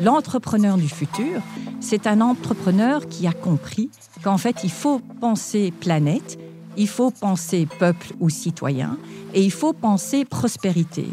L'entrepreneur 0.00 0.76
du 0.76 0.88
futur, 0.88 1.40
c'est 1.80 2.06
un 2.06 2.20
entrepreneur 2.20 3.06
qui 3.06 3.26
a 3.26 3.32
compris 3.32 3.90
qu'en 4.22 4.38
fait, 4.38 4.64
il 4.64 4.70
faut 4.70 5.00
penser 5.20 5.72
planète, 5.80 6.38
il 6.76 6.88
faut 6.88 7.10
penser 7.10 7.66
peuple 7.78 8.12
ou 8.20 8.28
citoyen, 8.28 8.98
et 9.32 9.42
il 9.42 9.50
faut 9.50 9.72
penser 9.72 10.24
prospérité. 10.24 11.06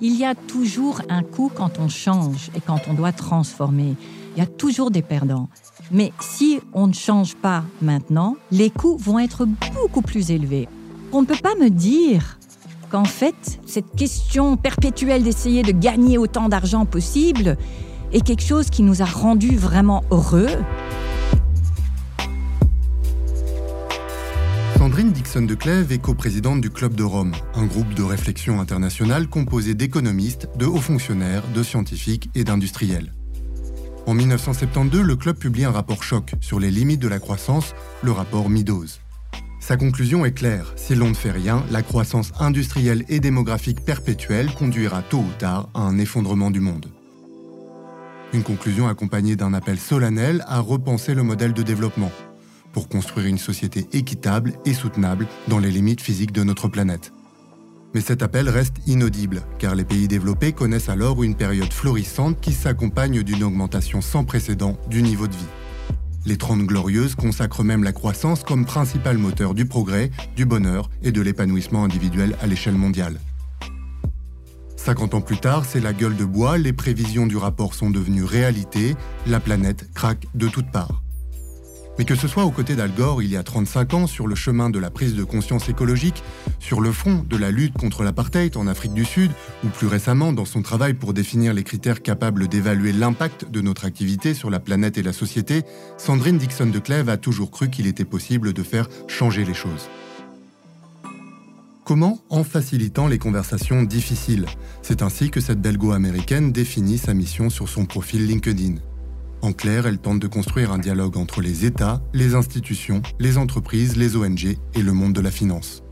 Il 0.00 0.16
y 0.16 0.24
a 0.24 0.34
toujours 0.34 1.00
un 1.08 1.22
coût 1.22 1.50
quand 1.54 1.78
on 1.78 1.88
change 1.88 2.50
et 2.56 2.60
quand 2.60 2.80
on 2.88 2.94
doit 2.94 3.12
transformer. 3.12 3.94
Il 4.36 4.40
y 4.40 4.42
a 4.42 4.46
toujours 4.46 4.90
des 4.90 5.02
perdants. 5.02 5.48
Mais 5.90 6.12
si 6.20 6.60
on 6.72 6.86
ne 6.86 6.92
change 6.92 7.36
pas 7.36 7.64
maintenant, 7.80 8.36
les 8.50 8.70
coûts 8.70 8.96
vont 8.96 9.18
être 9.18 9.46
beaucoup 9.74 10.02
plus 10.02 10.30
élevés. 10.30 10.68
On 11.12 11.22
ne 11.22 11.26
peut 11.26 11.40
pas 11.40 11.54
me 11.54 11.70
dire 11.70 12.38
qu'en 12.94 13.02
fait, 13.02 13.58
cette 13.66 13.96
question 13.96 14.56
perpétuelle 14.56 15.24
d'essayer 15.24 15.64
de 15.64 15.72
gagner 15.72 16.16
autant 16.16 16.48
d'argent 16.48 16.86
possible 16.86 17.56
est 18.12 18.20
quelque 18.20 18.44
chose 18.44 18.70
qui 18.70 18.84
nous 18.84 19.02
a 19.02 19.04
rendus 19.04 19.56
vraiment 19.56 20.04
heureux. 20.12 20.46
Sandrine 24.78 25.10
Dixon 25.10 25.42
de 25.42 25.56
Clèves 25.56 25.90
est 25.90 25.98
coprésidente 25.98 26.60
du 26.60 26.70
Club 26.70 26.94
de 26.94 27.02
Rome, 27.02 27.32
un 27.56 27.66
groupe 27.66 27.92
de 27.94 28.04
réflexion 28.04 28.60
internationale 28.60 29.26
composé 29.26 29.74
d'économistes, 29.74 30.48
de 30.56 30.66
hauts 30.66 30.76
fonctionnaires, 30.76 31.42
de 31.52 31.64
scientifiques 31.64 32.30
et 32.36 32.44
d'industriels. 32.44 33.12
En 34.06 34.14
1972, 34.14 35.02
le 35.02 35.16
club 35.16 35.36
publie 35.36 35.64
un 35.64 35.72
rapport 35.72 36.04
choc 36.04 36.34
sur 36.40 36.60
les 36.60 36.70
limites 36.70 37.00
de 37.00 37.08
la 37.08 37.18
croissance, 37.18 37.74
le 38.04 38.12
rapport 38.12 38.48
Meadows. 38.48 39.03
Sa 39.66 39.78
conclusion 39.78 40.26
est 40.26 40.32
claire, 40.32 40.74
si 40.76 40.94
l'on 40.94 41.08
ne 41.08 41.14
fait 41.14 41.30
rien, 41.30 41.64
la 41.70 41.80
croissance 41.80 42.32
industrielle 42.38 43.02
et 43.08 43.18
démographique 43.18 43.82
perpétuelle 43.82 44.52
conduira 44.52 45.00
tôt 45.00 45.20
ou 45.20 45.32
tard 45.38 45.70
à 45.72 45.80
un 45.80 45.96
effondrement 45.96 46.50
du 46.50 46.60
monde. 46.60 46.84
Une 48.34 48.42
conclusion 48.42 48.88
accompagnée 48.88 49.36
d'un 49.36 49.54
appel 49.54 49.78
solennel 49.78 50.44
à 50.48 50.60
repenser 50.60 51.14
le 51.14 51.22
modèle 51.22 51.54
de 51.54 51.62
développement, 51.62 52.12
pour 52.74 52.90
construire 52.90 53.26
une 53.26 53.38
société 53.38 53.88
équitable 53.94 54.52
et 54.66 54.74
soutenable 54.74 55.26
dans 55.48 55.60
les 55.60 55.70
limites 55.70 56.02
physiques 56.02 56.32
de 56.32 56.44
notre 56.44 56.68
planète. 56.68 57.14
Mais 57.94 58.02
cet 58.02 58.22
appel 58.22 58.50
reste 58.50 58.76
inaudible, 58.86 59.40
car 59.58 59.74
les 59.74 59.84
pays 59.84 60.08
développés 60.08 60.52
connaissent 60.52 60.90
alors 60.90 61.22
une 61.22 61.36
période 61.36 61.72
florissante 61.72 62.38
qui 62.38 62.52
s'accompagne 62.52 63.22
d'une 63.22 63.44
augmentation 63.44 64.02
sans 64.02 64.24
précédent 64.24 64.76
du 64.90 65.00
niveau 65.00 65.26
de 65.26 65.32
vie. 65.32 65.63
Les 66.26 66.38
Trente 66.38 66.62
Glorieuses 66.62 67.14
consacrent 67.14 67.64
même 67.64 67.84
la 67.84 67.92
croissance 67.92 68.42
comme 68.44 68.64
principal 68.64 69.18
moteur 69.18 69.52
du 69.52 69.66
progrès, 69.66 70.10
du 70.36 70.46
bonheur 70.46 70.88
et 71.02 71.12
de 71.12 71.20
l'épanouissement 71.20 71.84
individuel 71.84 72.34
à 72.40 72.46
l'échelle 72.46 72.76
mondiale. 72.76 73.20
50 74.76 75.14
ans 75.14 75.20
plus 75.20 75.38
tard, 75.38 75.64
c'est 75.64 75.80
la 75.80 75.92
gueule 75.92 76.16
de 76.16 76.24
bois, 76.24 76.58
les 76.58 76.72
prévisions 76.72 77.26
du 77.26 77.36
rapport 77.36 77.74
sont 77.74 77.90
devenues 77.90 78.24
réalité, 78.24 78.96
la 79.26 79.40
planète 79.40 79.88
craque 79.94 80.26
de 80.34 80.48
toutes 80.48 80.70
parts. 80.70 81.03
Mais 81.98 82.04
que 82.04 82.14
ce 82.14 82.26
soit 82.26 82.44
aux 82.44 82.50
côtés 82.50 82.74
d'Al 82.74 82.92
Gore 82.92 83.22
il 83.22 83.30
y 83.30 83.36
a 83.36 83.42
35 83.42 83.94
ans 83.94 84.06
sur 84.06 84.26
le 84.26 84.34
chemin 84.34 84.70
de 84.70 84.78
la 84.78 84.90
prise 84.90 85.14
de 85.14 85.24
conscience 85.24 85.68
écologique, 85.68 86.22
sur 86.58 86.80
le 86.80 86.92
front 86.92 87.24
de 87.28 87.36
la 87.36 87.50
lutte 87.50 87.74
contre 87.74 88.02
l'apartheid 88.02 88.56
en 88.56 88.66
Afrique 88.66 88.94
du 88.94 89.04
Sud, 89.04 89.30
ou 89.64 89.68
plus 89.68 89.86
récemment 89.86 90.32
dans 90.32 90.44
son 90.44 90.62
travail 90.62 90.94
pour 90.94 91.14
définir 91.14 91.54
les 91.54 91.62
critères 91.62 92.02
capables 92.02 92.48
d'évaluer 92.48 92.92
l'impact 92.92 93.50
de 93.50 93.60
notre 93.60 93.84
activité 93.84 94.34
sur 94.34 94.50
la 94.50 94.60
planète 94.60 94.98
et 94.98 95.02
la 95.02 95.12
société, 95.12 95.62
Sandrine 95.96 96.38
Dixon 96.38 96.66
de 96.66 96.78
Clèves 96.78 97.08
a 97.08 97.16
toujours 97.16 97.50
cru 97.50 97.70
qu'il 97.70 97.86
était 97.86 98.04
possible 98.04 98.52
de 98.52 98.62
faire 98.62 98.88
changer 99.06 99.44
les 99.44 99.54
choses. 99.54 99.88
Comment 101.84 102.18
En 102.30 102.44
facilitant 102.44 103.08
les 103.08 103.18
conversations 103.18 103.82
difficiles. 103.82 104.46
C'est 104.80 105.02
ainsi 105.02 105.28
que 105.28 105.40
cette 105.40 105.60
belgo-américaine 105.60 106.50
définit 106.50 106.96
sa 106.96 107.12
mission 107.12 107.50
sur 107.50 107.68
son 107.68 107.84
profil 107.84 108.26
LinkedIn. 108.26 108.76
En 109.44 109.52
clair, 109.52 109.86
elle 109.86 109.98
tente 109.98 110.20
de 110.20 110.26
construire 110.26 110.72
un 110.72 110.78
dialogue 110.78 111.18
entre 111.18 111.42
les 111.42 111.66
États, 111.66 112.02
les 112.14 112.34
institutions, 112.34 113.02
les 113.20 113.36
entreprises, 113.36 113.94
les 113.94 114.16
ONG 114.16 114.56
et 114.74 114.82
le 114.82 114.92
monde 114.94 115.12
de 115.12 115.20
la 115.20 115.30
finance. 115.30 115.82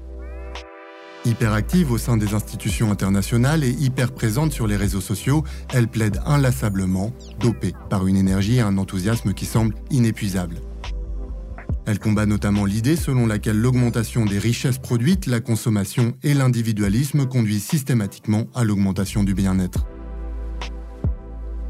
Hyperactive 1.27 1.93
au 1.93 1.99
sein 1.99 2.17
des 2.17 2.33
institutions 2.33 2.91
internationales 2.91 3.63
et 3.63 3.69
hyper 3.69 4.13
présente 4.13 4.53
sur 4.53 4.67
les 4.67 4.77
réseaux 4.77 5.03
sociaux, 5.03 5.45
elle 5.69 5.87
plaide 5.87 6.19
inlassablement, 6.25 7.13
dopée 7.41 7.75
par 7.91 8.07
une 8.07 8.17
énergie 8.17 8.57
et 8.57 8.63
un 8.63 8.79
enthousiasme 8.79 9.35
qui 9.35 9.45
semblent 9.45 9.75
inépuisables. 9.91 10.63
Elle 11.85 11.99
combat 11.99 12.25
notamment 12.25 12.65
l'idée 12.65 12.97
selon 12.97 13.27
laquelle 13.27 13.61
l'augmentation 13.61 14.25
des 14.25 14.39
richesses 14.39 14.79
produites, 14.79 15.27
la 15.27 15.41
consommation 15.41 16.15
et 16.23 16.33
l'individualisme 16.33 17.27
conduisent 17.27 17.65
systématiquement 17.65 18.47
à 18.55 18.65
l'augmentation 18.65 19.25
du 19.25 19.35
bien-être. 19.35 19.85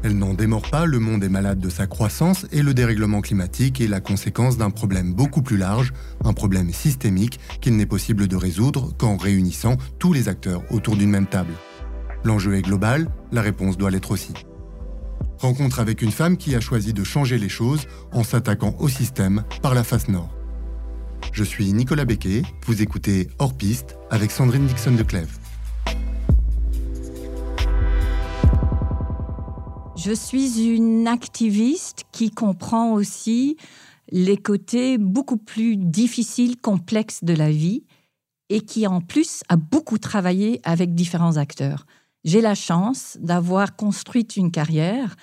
Elle 0.03 0.17
n'en 0.17 0.33
démord 0.33 0.69
pas, 0.69 0.85
le 0.85 0.99
monde 0.99 1.23
est 1.23 1.29
malade 1.29 1.59
de 1.59 1.69
sa 1.69 1.87
croissance 1.87 2.45
et 2.51 2.61
le 2.61 2.73
dérèglement 2.73 3.21
climatique 3.21 3.79
est 3.79 3.87
la 3.87 4.01
conséquence 4.01 4.57
d'un 4.57 4.69
problème 4.69 5.13
beaucoup 5.13 5.41
plus 5.41 5.55
large, 5.55 5.93
un 6.25 6.33
problème 6.33 6.73
systémique 6.73 7.39
qu'il 7.61 7.77
n'est 7.77 7.85
possible 7.85 8.27
de 8.27 8.35
résoudre 8.35 8.91
qu'en 8.97 9.15
réunissant 9.15 9.77
tous 9.99 10.11
les 10.11 10.27
acteurs 10.27 10.61
autour 10.71 10.97
d'une 10.97 11.09
même 11.09 11.27
table. 11.27 11.53
L'enjeu 12.25 12.55
est 12.55 12.61
global, 12.61 13.09
la 13.31 13.41
réponse 13.41 13.77
doit 13.77 13.91
l'être 13.91 14.11
aussi. 14.11 14.33
Rencontre 15.39 15.79
avec 15.79 16.01
une 16.01 16.11
femme 16.11 16.35
qui 16.35 16.53
a 16.53 16.59
choisi 16.59 16.93
de 16.93 17.05
changer 17.05 17.37
les 17.37 17.49
choses 17.49 17.87
en 18.11 18.23
s'attaquant 18.23 18.75
au 18.79 18.89
système 18.89 19.43
par 19.61 19.73
la 19.73 19.85
face 19.85 20.09
nord. 20.09 20.35
Je 21.31 21.45
suis 21.45 21.71
Nicolas 21.71 22.05
Becquet, 22.05 22.43
vous 22.65 22.81
écoutez 22.81 23.29
Hors 23.39 23.55
Piste 23.55 23.95
avec 24.11 24.31
Sandrine 24.31 24.67
Dixon 24.67 24.95
de 24.95 25.03
Clèves. 25.03 25.42
Je 30.05 30.11
suis 30.11 30.67
une 30.67 31.07
activiste 31.07 32.03
qui 32.11 32.29
comprend 32.29 32.91
aussi 32.91 33.55
les 34.11 34.35
côtés 34.35 34.97
beaucoup 34.97 35.37
plus 35.37 35.77
difficiles, 35.77 36.57
complexes 36.57 37.23
de 37.23 37.33
la 37.33 37.49
vie 37.49 37.85
et 38.49 38.59
qui 38.59 38.85
en 38.85 38.99
plus 38.99 39.43
a 39.47 39.55
beaucoup 39.55 39.99
travaillé 39.99 40.59
avec 40.65 40.93
différents 40.93 41.37
acteurs. 41.37 41.85
J'ai 42.25 42.41
la 42.41 42.53
chance 42.53 43.17
d'avoir 43.21 43.77
construit 43.77 44.27
une 44.35 44.51
carrière 44.51 45.15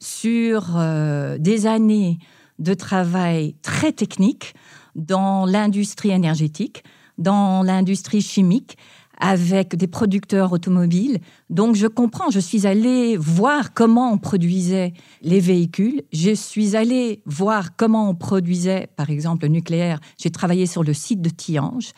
sur 0.00 0.76
euh, 0.76 1.38
des 1.38 1.66
années 1.66 2.18
de 2.58 2.74
travail 2.74 3.54
très 3.62 3.92
technique 3.92 4.54
dans 4.96 5.46
l'industrie 5.46 6.10
énergétique, 6.10 6.84
dans 7.16 7.62
l'industrie 7.62 8.20
chimique, 8.20 8.76
avec 9.18 9.76
des 9.76 9.86
producteurs 9.86 10.52
automobiles. 10.52 11.18
Donc 11.50 11.76
je 11.76 11.86
comprends, 11.86 12.30
je 12.30 12.40
suis 12.40 12.66
allée 12.66 13.16
voir 13.16 13.74
comment 13.74 14.12
on 14.12 14.18
produisait 14.18 14.92
les 15.22 15.40
véhicules, 15.40 16.02
je 16.12 16.34
suis 16.34 16.76
allée 16.76 17.22
voir 17.26 17.76
comment 17.76 18.10
on 18.10 18.14
produisait 18.14 18.88
par 18.96 19.10
exemple 19.10 19.46
le 19.46 19.52
nucléaire, 19.52 20.00
j'ai 20.18 20.30
travaillé 20.30 20.66
sur 20.66 20.82
le 20.82 20.94
site 20.94 21.22
de 21.22 21.30
Tiange, 21.30 21.92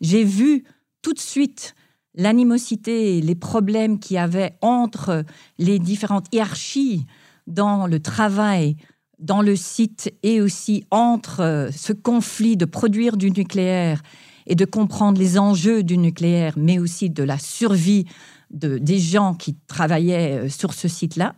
j'ai 0.00 0.24
vu 0.24 0.64
tout 1.02 1.12
de 1.12 1.18
suite 1.18 1.74
l'animosité, 2.14 3.20
les 3.20 3.34
problèmes 3.34 3.98
qu'il 3.98 4.16
y 4.16 4.18
avait 4.18 4.52
entre 4.60 5.24
les 5.58 5.78
différentes 5.78 6.26
hiérarchies 6.32 7.06
dans 7.46 7.86
le 7.86 8.00
travail 8.00 8.76
dans 9.22 9.40
le 9.40 9.56
site 9.56 10.12
et 10.22 10.40
aussi 10.40 10.84
entre 10.90 11.70
ce 11.74 11.92
conflit 11.92 12.56
de 12.56 12.64
produire 12.64 13.16
du 13.16 13.30
nucléaire 13.30 14.02
et 14.46 14.54
de 14.54 14.64
comprendre 14.64 15.18
les 15.18 15.38
enjeux 15.38 15.82
du 15.82 15.98
nucléaire, 15.98 16.54
mais 16.56 16.78
aussi 16.78 17.10
de 17.10 17.22
la 17.22 17.38
survie 17.38 18.06
de, 18.50 18.78
des 18.78 18.98
gens 18.98 19.34
qui 19.34 19.56
travaillaient 19.66 20.44
euh, 20.44 20.48
sur 20.48 20.74
ce 20.74 20.88
site-là. 20.88 21.34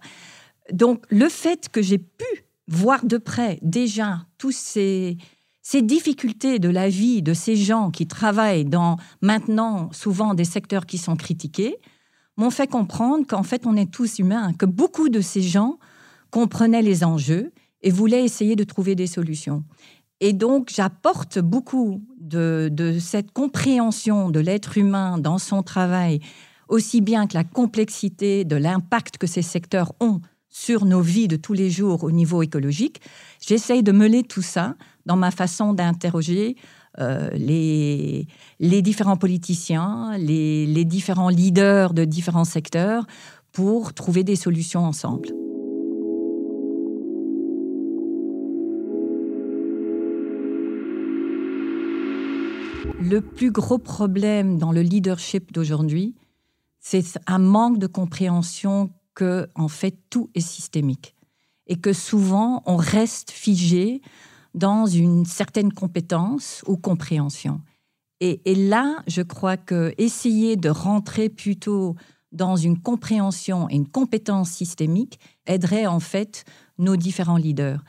Donc 0.73 1.05
le 1.11 1.29
fait 1.29 1.69
que 1.69 1.83
j'ai 1.83 1.99
pu 1.99 2.25
voir 2.69 3.05
de 3.05 3.19
près 3.19 3.59
déjà 3.63 4.27
tous 4.39 4.53
ces, 4.53 5.19
ces 5.63 5.83
difficultés 5.83 6.59
de 6.59 6.69
la 6.69 6.89
vie 6.89 7.23
de 7.23 7.35
ces 7.35 7.57
gens 7.57 7.91
qui 7.91 8.07
travaillent 8.07 8.65
dans 8.65 8.97
maintenant 9.21 9.91
souvent 9.93 10.35
des 10.35 10.45
secteurs 10.45 10.87
qui 10.87 10.99
sont 10.99 11.17
critiqués, 11.17 11.77
m'ont 12.37 12.51
fait 12.51 12.67
comprendre 12.67 13.27
qu'en 13.27 13.43
fait 13.43 13.67
on 13.67 13.77
est 13.77 13.91
tous 13.91 14.19
humains, 14.19 14.53
que 14.55 14.67
beaucoup 14.67 15.09
de 15.09 15.21
ces 15.21 15.43
gens 15.43 15.79
comprenaient 16.31 16.83
les 16.83 17.05
enjeux 17.05 17.53
et 17.83 17.91
voulaient 17.91 18.25
essayer 18.25 18.57
de 18.57 18.65
trouver 18.65 18.95
des 18.95 19.07
solutions. 19.07 19.63
Et 20.21 20.33
donc, 20.33 20.71
j'apporte 20.75 21.39
beaucoup 21.39 22.03
de, 22.25 22.99
cette 23.01 23.31
compréhension 23.33 24.31
de 24.31 24.41
l'être 24.41 24.79
humain 24.79 25.19
dans 25.19 25.39
son 25.39 25.63
travail, 25.63 26.21
aussi 26.69 27.01
bien 27.01 27.27
que 27.27 27.35
la 27.35 27.45
complexité 27.45 28.45
de 28.45 28.57
l'impact 28.57 29.19
que 29.19 29.27
ces 29.27 29.43
secteurs 29.43 29.93
ont 30.01 30.21
sur 30.49 30.85
nos 30.85 31.01
vies 31.01 31.29
de 31.29 31.37
tous 31.37 31.53
les 31.53 31.71
jours 31.71 32.05
au 32.05 32.11
niveau 32.11 32.43
écologique. 32.43 33.01
J'essaye 33.41 33.83
de 33.83 33.93
mêler 33.93 34.23
tout 34.23 34.43
ça 34.43 34.77
dans 35.05 35.17
ma 35.17 35.31
façon 35.31 35.73
d'interroger 35.73 36.57
euh, 37.01 37.29
les, 37.31 38.27
différents 38.83 39.17
politiciens, 39.17 40.17
les 40.17 40.85
différents 40.85 41.29
leaders 41.29 41.93
de 41.93 42.05
différents 42.05 42.45
secteurs 42.45 43.05
pour 43.53 43.95
trouver 43.95 44.25
des 44.25 44.37
solutions 44.37 44.85
ensemble. 44.85 45.44
Le 53.01 53.21
plus 53.21 53.51
gros 53.51 53.79
problème 53.79 54.59
dans 54.59 54.73
le 54.73 54.83
leadership 54.83 55.53
d'aujourd'hui, 55.53 56.15
c'est 56.81 57.05
un 57.27 57.39
manque 57.39 57.79
de 57.79 57.87
compréhension 57.87 58.91
que, 59.15 59.49
en 59.55 59.69
fait, 59.69 59.97
tout 60.11 60.31
est 60.35 60.41
systémique 60.41 61.15
et 61.67 61.77
que 61.77 61.93
souvent 61.93 62.63
on 62.67 62.77
reste 62.77 63.31
figé 63.31 64.03
dans 64.53 64.87
une 64.87 65.25
certaine 65.25 65.73
compétence 65.73 66.63
ou 66.67 66.77
compréhension. 66.77 67.61
Et, 68.21 68.55
là, 68.55 69.03
je 69.07 69.21
crois 69.21 69.57
que 69.57 69.93
essayer 69.99 70.57
de 70.57 70.71
rentrer 70.71 71.29
plutôt 71.29 71.95
dans 72.33 72.57
une 72.57 72.81
compréhension 72.81 73.69
et 73.69 73.75
une 73.75 73.89
compétence 73.89 74.51
systémique 74.51 75.19
aiderait 75.47 75.87
en 75.87 76.01
fait 76.01 76.45
nos 76.79 76.97
différents 76.97 77.37
leaders. 77.37 77.83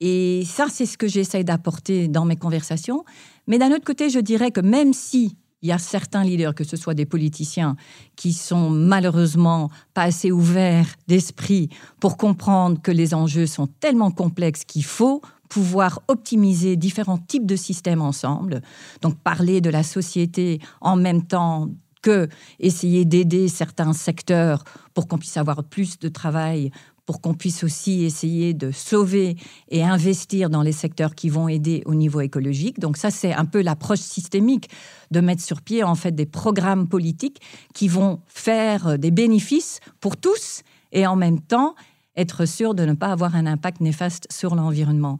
Et 0.00 0.44
ça, 0.46 0.66
c'est 0.70 0.86
ce 0.86 0.98
que 0.98 1.08
j'essaie 1.08 1.44
d'apporter 1.44 2.08
dans 2.08 2.24
mes 2.24 2.36
conversations. 2.36 3.04
Mais 3.50 3.58
d'un 3.58 3.72
autre 3.72 3.84
côté, 3.84 4.10
je 4.10 4.20
dirais 4.20 4.52
que 4.52 4.60
même 4.60 4.92
si 4.92 5.36
il 5.60 5.68
y 5.68 5.72
a 5.72 5.78
certains 5.78 6.22
leaders, 6.22 6.54
que 6.54 6.62
ce 6.62 6.76
soit 6.76 6.94
des 6.94 7.04
politiciens, 7.04 7.76
qui 8.14 8.32
sont 8.32 8.70
malheureusement 8.70 9.70
pas 9.92 10.04
assez 10.04 10.30
ouverts 10.30 10.94
d'esprit 11.08 11.68
pour 11.98 12.16
comprendre 12.16 12.80
que 12.80 12.92
les 12.92 13.12
enjeux 13.12 13.46
sont 13.46 13.66
tellement 13.66 14.12
complexes 14.12 14.64
qu'il 14.64 14.84
faut 14.84 15.20
pouvoir 15.48 16.00
optimiser 16.06 16.76
différents 16.76 17.18
types 17.18 17.44
de 17.44 17.56
systèmes 17.56 18.02
ensemble. 18.02 18.62
Donc 19.02 19.18
parler 19.18 19.60
de 19.60 19.68
la 19.68 19.82
société 19.82 20.60
en 20.80 20.94
même 20.94 21.26
temps 21.26 21.68
que 22.02 22.28
essayer 22.60 23.04
d'aider 23.04 23.48
certains 23.48 23.92
secteurs 23.92 24.62
pour 24.94 25.08
qu'on 25.08 25.18
puisse 25.18 25.36
avoir 25.36 25.64
plus 25.64 25.98
de 25.98 26.08
travail 26.08 26.70
pour 27.06 27.20
qu'on 27.20 27.34
puisse 27.34 27.64
aussi 27.64 28.04
essayer 28.04 28.54
de 28.54 28.70
sauver 28.70 29.36
et 29.68 29.82
investir 29.82 30.50
dans 30.50 30.62
les 30.62 30.72
secteurs 30.72 31.14
qui 31.14 31.28
vont 31.28 31.48
aider 31.48 31.82
au 31.86 31.94
niveau 31.94 32.20
écologique. 32.20 32.78
Donc 32.78 32.96
ça, 32.96 33.10
c'est 33.10 33.32
un 33.32 33.44
peu 33.44 33.62
l'approche 33.62 34.00
systémique 34.00 34.68
de 35.10 35.20
mettre 35.20 35.42
sur 35.42 35.62
pied 35.62 35.82
en 35.82 35.94
fait 35.94 36.12
des 36.12 36.26
programmes 36.26 36.88
politiques 36.88 37.40
qui 37.74 37.88
vont 37.88 38.20
faire 38.26 38.98
des 38.98 39.10
bénéfices 39.10 39.80
pour 40.00 40.16
tous 40.16 40.62
et 40.92 41.06
en 41.06 41.16
même 41.16 41.40
temps 41.40 41.74
être 42.16 42.44
sûr 42.44 42.74
de 42.74 42.84
ne 42.84 42.94
pas 42.94 43.12
avoir 43.12 43.34
un 43.34 43.46
impact 43.46 43.80
néfaste 43.80 44.26
sur 44.30 44.54
l'environnement. 44.54 45.18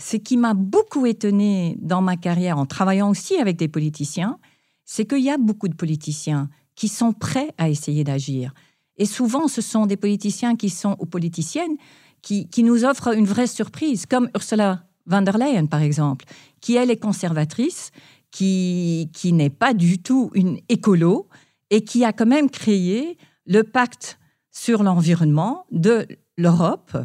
Ce 0.00 0.16
qui 0.16 0.36
m'a 0.36 0.54
beaucoup 0.54 1.06
étonné 1.06 1.76
dans 1.80 2.02
ma 2.02 2.16
carrière 2.16 2.58
en 2.58 2.66
travaillant 2.66 3.10
aussi 3.10 3.36
avec 3.36 3.56
des 3.56 3.68
politiciens, 3.68 4.38
c'est 4.84 5.06
qu'il 5.06 5.24
y 5.24 5.30
a 5.30 5.38
beaucoup 5.38 5.68
de 5.68 5.74
politiciens 5.74 6.48
qui 6.74 6.88
sont 6.88 7.12
prêts 7.12 7.52
à 7.58 7.68
essayer 7.68 8.04
d'agir. 8.04 8.54
Et 8.98 9.06
souvent, 9.06 9.48
ce 9.48 9.60
sont 9.60 9.86
des 9.86 9.96
politiciens 9.96 10.56
qui 10.56 10.70
sont, 10.70 10.96
ou 10.98 11.06
politiciennes, 11.06 11.76
qui, 12.20 12.48
qui 12.48 12.62
nous 12.62 12.84
offrent 12.84 13.16
une 13.16 13.26
vraie 13.26 13.46
surprise, 13.46 14.06
comme 14.06 14.28
Ursula 14.34 14.84
von 15.06 15.22
der 15.22 15.38
Leyen, 15.38 15.66
par 15.66 15.80
exemple, 15.80 16.24
qui, 16.60 16.74
elle, 16.76 16.90
est 16.90 16.98
conservatrice, 16.98 17.92
qui, 18.30 19.08
qui 19.14 19.32
n'est 19.32 19.50
pas 19.50 19.72
du 19.72 20.02
tout 20.02 20.30
une 20.34 20.58
écolo, 20.68 21.28
et 21.70 21.82
qui 21.84 22.04
a 22.04 22.12
quand 22.12 22.26
même 22.26 22.50
créé 22.50 23.16
le 23.46 23.62
pacte 23.62 24.18
sur 24.50 24.82
l'environnement 24.82 25.64
de 25.70 26.06
l'Europe, 26.36 26.96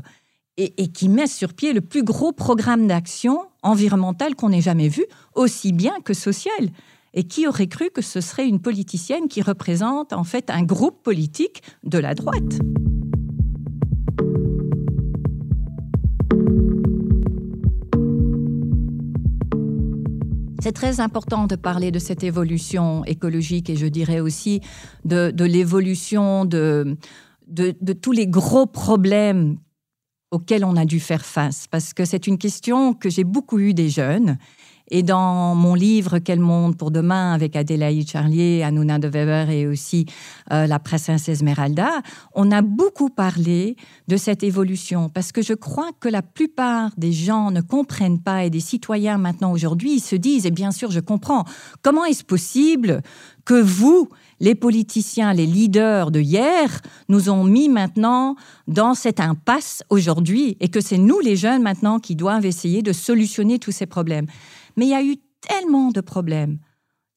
et, 0.58 0.84
et, 0.84 0.88
qui 0.92 1.10
met 1.10 1.28
sur 1.28 1.54
pied 1.54 1.74
le 1.74 1.82
plus 1.82 2.04
gros 2.04 2.32
programme 2.32 2.88
d'action 2.88 3.40
environnementale 3.64 4.36
qu'on 4.36 4.52
ait 4.52 4.62
jamais 4.62 4.88
vu, 4.88 5.04
aussi 5.34 5.74
bien 5.74 6.00
que 6.02 6.14
social. 6.14 6.70
Et 7.14 7.24
qui 7.24 7.48
aurait 7.48 7.68
cru 7.68 7.90
que 7.92 8.02
ce 8.02 8.22
serait 8.22 8.48
une 8.48 8.60
politicienne 8.60 9.28
qui 9.28 9.42
représente 9.42 10.14
en 10.14 10.24
fait 10.24 10.50
un 10.50 10.64
groupe 10.64 11.04
politique 11.04 11.62
de 11.84 12.00
la 12.00 12.16
droite? 12.16 12.60
C'est 20.64 20.72
très 20.72 21.02
important 21.02 21.46
de 21.46 21.58
parler 21.58 21.92
de 21.92 22.00
cette 22.00 22.24
évolution 22.24 23.04
écologique 23.04 23.70
et 23.70 23.76
je 23.76 23.86
dirais 23.86 24.22
aussi 24.22 24.62
de, 25.04 25.34
l'évolution 25.44 26.46
de, 26.46 26.96
tous 28.02 28.12
les 28.14 28.28
gros 28.28 28.66
problèmes 28.66 29.58
auxquels 30.32 30.64
on 30.64 30.78
a 30.78 30.86
dû 30.86 31.02
faire 31.02 31.26
face. 31.26 31.68
Parce 31.68 31.94
que 31.94 32.06
c'est 32.06 32.28
une 32.28 32.38
question 32.38 32.94
que 32.94 33.10
j'ai 33.10 33.26
beaucoup 33.26 33.60
eue 33.60 33.74
des 33.74 33.90
jeunes 33.90 34.38
et 34.90 35.04
dans 35.04 35.56
mon 35.56 35.76
livre 35.76 36.20
Quel 36.20 36.40
monde 36.40 36.78
pour 36.78 36.92
demain 36.92 37.34
avec 37.34 37.56
Adélaïde 37.56 38.10
Charlier, 38.10 38.64
Hanouna 38.64 39.00
de 39.00 39.08
Weber 39.08 39.50
et 39.50 39.68
aussi 39.68 40.06
euh, 40.52 40.68
la 40.68 40.80
princesse 40.80 41.30
Esmeralda, 41.30 42.02
on 42.36 42.52
a 42.52 42.62
beaucoup 42.62 43.10
parlé 43.10 43.76
de 44.08 44.18
cette 44.18 44.44
évolution 44.44 45.10
parce 45.10 45.32
que 45.32 45.42
je 45.42 45.54
crois 45.54 45.92
que 46.00 46.10
la 46.10 46.22
plupart 46.22 46.92
des 46.98 47.12
gens 47.12 47.52
ne 47.52 47.62
comprennent 47.62 48.20
pas 48.20 48.44
et 48.44 48.50
des 48.50 48.60
citoyens 48.60 49.18
maintenant 49.18 49.52
aujourd'hui 49.52 50.00
se 50.00 50.16
disent, 50.16 50.46
et 50.46 50.52
bien 50.52 50.72
sûr 50.72 50.92
je 50.92 51.00
comprends, 51.00 51.46
comment 51.82 52.06
est-ce 52.06 52.24
possible 52.24 53.02
que 53.46 53.62
vous, 53.62 54.10
les 54.40 54.56
politiciens, 54.56 55.34
les 55.34 55.46
leaders 55.46 56.12
de 56.12 56.20
hier, 56.20 56.82
nous 57.10 57.30
ont 57.30 57.44
mis 57.44 57.70
maintenant 57.70 58.36
dans 58.68 58.94
cette 58.94 59.20
impasse 59.20 59.84
aujourd'hui 59.90 60.58
et 60.60 60.70
que 60.70 60.82
c'est 60.82 60.98
nous 60.98 61.20
les 61.20 61.36
jeunes 61.36 61.62
maintenant 61.62 62.00
qui 62.00 62.16
doivent 62.16 62.46
essayer 62.46 62.82
de 62.82 62.94
solutionner 62.94 63.60
tous 63.60 63.72
ces 63.72 63.86
problèmes? 63.86 64.28
Mais 64.76 64.86
il 64.86 64.90
y 64.90 64.96
a 64.96 65.04
eu 65.04 65.18
tellement 65.42 65.90
de 65.90 66.02
problèmes 66.02 66.60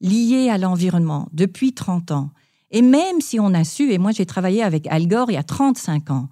liés 0.00 0.50
à 0.50 0.58
l'environnement 0.58 1.29
depuis 1.32 1.73
30 1.73 2.11
ans. 2.11 2.31
Et 2.70 2.82
même 2.82 3.20
si 3.20 3.38
on 3.41 3.55
a 3.55 3.64
su, 3.64 3.93
et 3.93 3.99
moi 3.99 4.11
j'ai 4.12 4.26
travaillé 4.26 4.62
avec 4.62 4.87
Al 4.88 5.06
Gore 5.06 5.31
il 5.31 5.35
y 5.35 5.38
a 5.38 5.43
35 5.43 6.11
ans, 6.11 6.29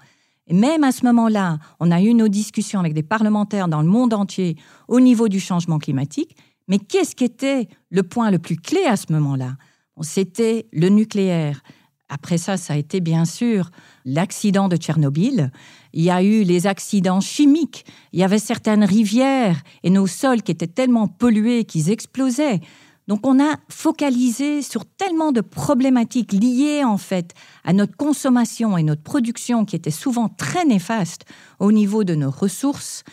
et 0.47 0.55
même 0.55 0.85
à 0.85 0.93
ce 0.93 1.07
moment-là, 1.07 1.59
on 1.81 1.91
a 1.91 2.03
eu 2.03 2.13
nos 2.13 2.29
discussions 2.29 2.81
avec 2.81 2.93
des 2.93 3.03
parlementaires 3.03 3.69
dans 3.69 3.81
le 3.81 3.89
monde 3.89 4.13
entier 4.13 4.57
au 4.89 5.01
niveau 5.01 5.29
du 5.29 5.41
changement 5.41 5.79
climatique, 5.79 6.37
mais 6.69 6.79
qu'est-ce 6.79 7.15
qui 7.15 7.25
était 7.25 7.69
le 7.91 8.03
point 8.03 8.31
le 8.31 8.39
plus 8.39 8.57
clé 8.57 8.85
à 8.85 8.97
ce 8.97 9.13
moment-là? 9.13 9.57
C'était 10.03 10.67
le 10.73 10.89
nucléaire. 10.89 11.63
Après 12.09 12.37
ça, 12.37 12.57
ça 12.57 12.75
a 12.75 12.77
été 12.77 13.01
bien 13.01 13.25
sûr 13.25 13.71
l'accident 14.05 14.69
de 14.69 14.77
Tchernobyl, 14.77 15.51
il 15.95 16.03
y 16.03 16.11
a 16.11 16.23
eu 16.23 16.43
les 16.43 16.67
accidents 16.67 17.21
chimiques, 17.21 17.87
il 18.13 18.19
y 18.19 18.25
avait 18.25 18.41
certaines 18.41 18.85
rivières 18.85 19.63
et 19.85 19.91
nos 19.91 20.09
sols 20.09 20.43
qui 20.43 20.51
étaient 20.51 20.67
tellement 20.67 21.07
pollués 21.07 21.65
qu'ils 21.65 21.91
explosaient. 21.91 22.61
Donc 23.07 23.25
on 23.25 23.41
a 23.41 23.57
focalisé 23.69 24.63
sur 24.63 24.85
tellement 24.87 25.31
de 25.31 25.41
problématiques 25.41 26.33
liées 26.33 26.83
en 26.85 26.99
fait 26.99 27.33
à 27.63 27.73
notre 27.73 27.97
consommation 27.97 28.77
et 28.77 28.83
notre 28.83 29.03
production 29.03 29.65
qui 29.65 29.77
étaient 29.77 29.91
souvent 29.91 30.29
très 30.29 30.65
néfastes 30.65 31.27
au 31.61 31.71
niveau 31.71 32.03
de 32.03 32.15
nos 32.15 32.31
ressources 32.31 33.05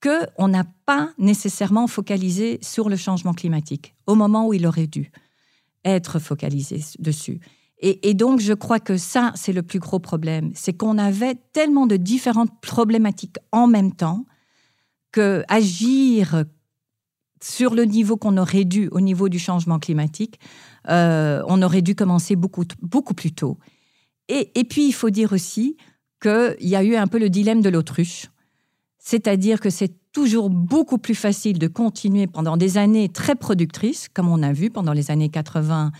que 0.00 0.26
on 0.38 0.48
n'a 0.48 0.64
pas 0.86 1.10
nécessairement 1.18 1.88
focalisé 1.88 2.58
sur 2.62 2.88
le 2.88 2.96
changement 2.96 3.32
climatique 3.32 3.94
au 4.06 4.14
moment 4.14 4.46
où 4.46 4.54
il 4.54 4.66
aurait 4.66 4.86
dû 4.86 5.10
être 5.84 6.20
focalisé 6.20 6.80
dessus. 6.98 7.40
Et, 7.80 8.14
donc, 8.14 8.40
je 8.40 8.54
crois 8.54 8.80
que 8.80 8.96
ça, 8.96 9.32
c'est 9.34 9.52
le 9.52 9.62
plus 9.62 9.78
gros 9.78 9.98
problème. 9.98 10.52
C'est 10.54 10.72
qu'on 10.72 10.96
avait 10.96 11.34
tellement 11.52 11.86
de 11.86 11.96
différentes 11.96 12.60
problématiques 12.62 13.36
en 13.52 13.66
même 13.66 13.92
temps 13.92 14.24
que 15.12 15.44
agir 15.48 16.44
sur 17.42 17.74
le 17.74 17.84
niveau 17.84 18.16
qu'on 18.16 18.38
aurait 18.38 18.64
dû, 18.64 18.88
au 18.90 19.00
niveau 19.00 19.28
du 19.28 19.38
changement 19.38 19.78
climatique, 19.78 20.40
euh, 20.88 21.42
on 21.46 21.60
aurait 21.60 21.82
dû 21.82 21.94
commencer 21.94 22.36
beaucoup, 22.36 22.64
beaucoup 22.80 23.12
plus 23.12 23.32
tôt. 23.32 23.58
Et, 24.28 24.58
et 24.58 24.64
puis, 24.64 24.86
il 24.86 24.92
faut 24.92 25.10
dire 25.10 25.32
aussi 25.32 25.76
qu'il 26.22 26.56
y 26.60 26.76
a 26.76 26.82
eu 26.82 26.96
un 26.96 27.06
peu 27.06 27.18
le 27.18 27.28
dilemme 27.28 27.60
de 27.60 27.68
l'autruche. 27.68 28.30
C'est-à-dire 28.98 29.60
que 29.60 29.68
c'est 29.68 29.92
toujours 30.12 30.48
beaucoup 30.48 30.96
plus 30.96 31.14
facile 31.14 31.58
de 31.58 31.66
continuer 31.66 32.26
pendant 32.26 32.56
des 32.56 32.78
années 32.78 33.10
très 33.10 33.34
productrices, 33.34 34.08
comme 34.08 34.28
on 34.28 34.42
a 34.42 34.54
vu 34.54 34.70
pendant 34.70 34.94
les 34.94 35.10
années 35.10 35.28
80 35.28 35.92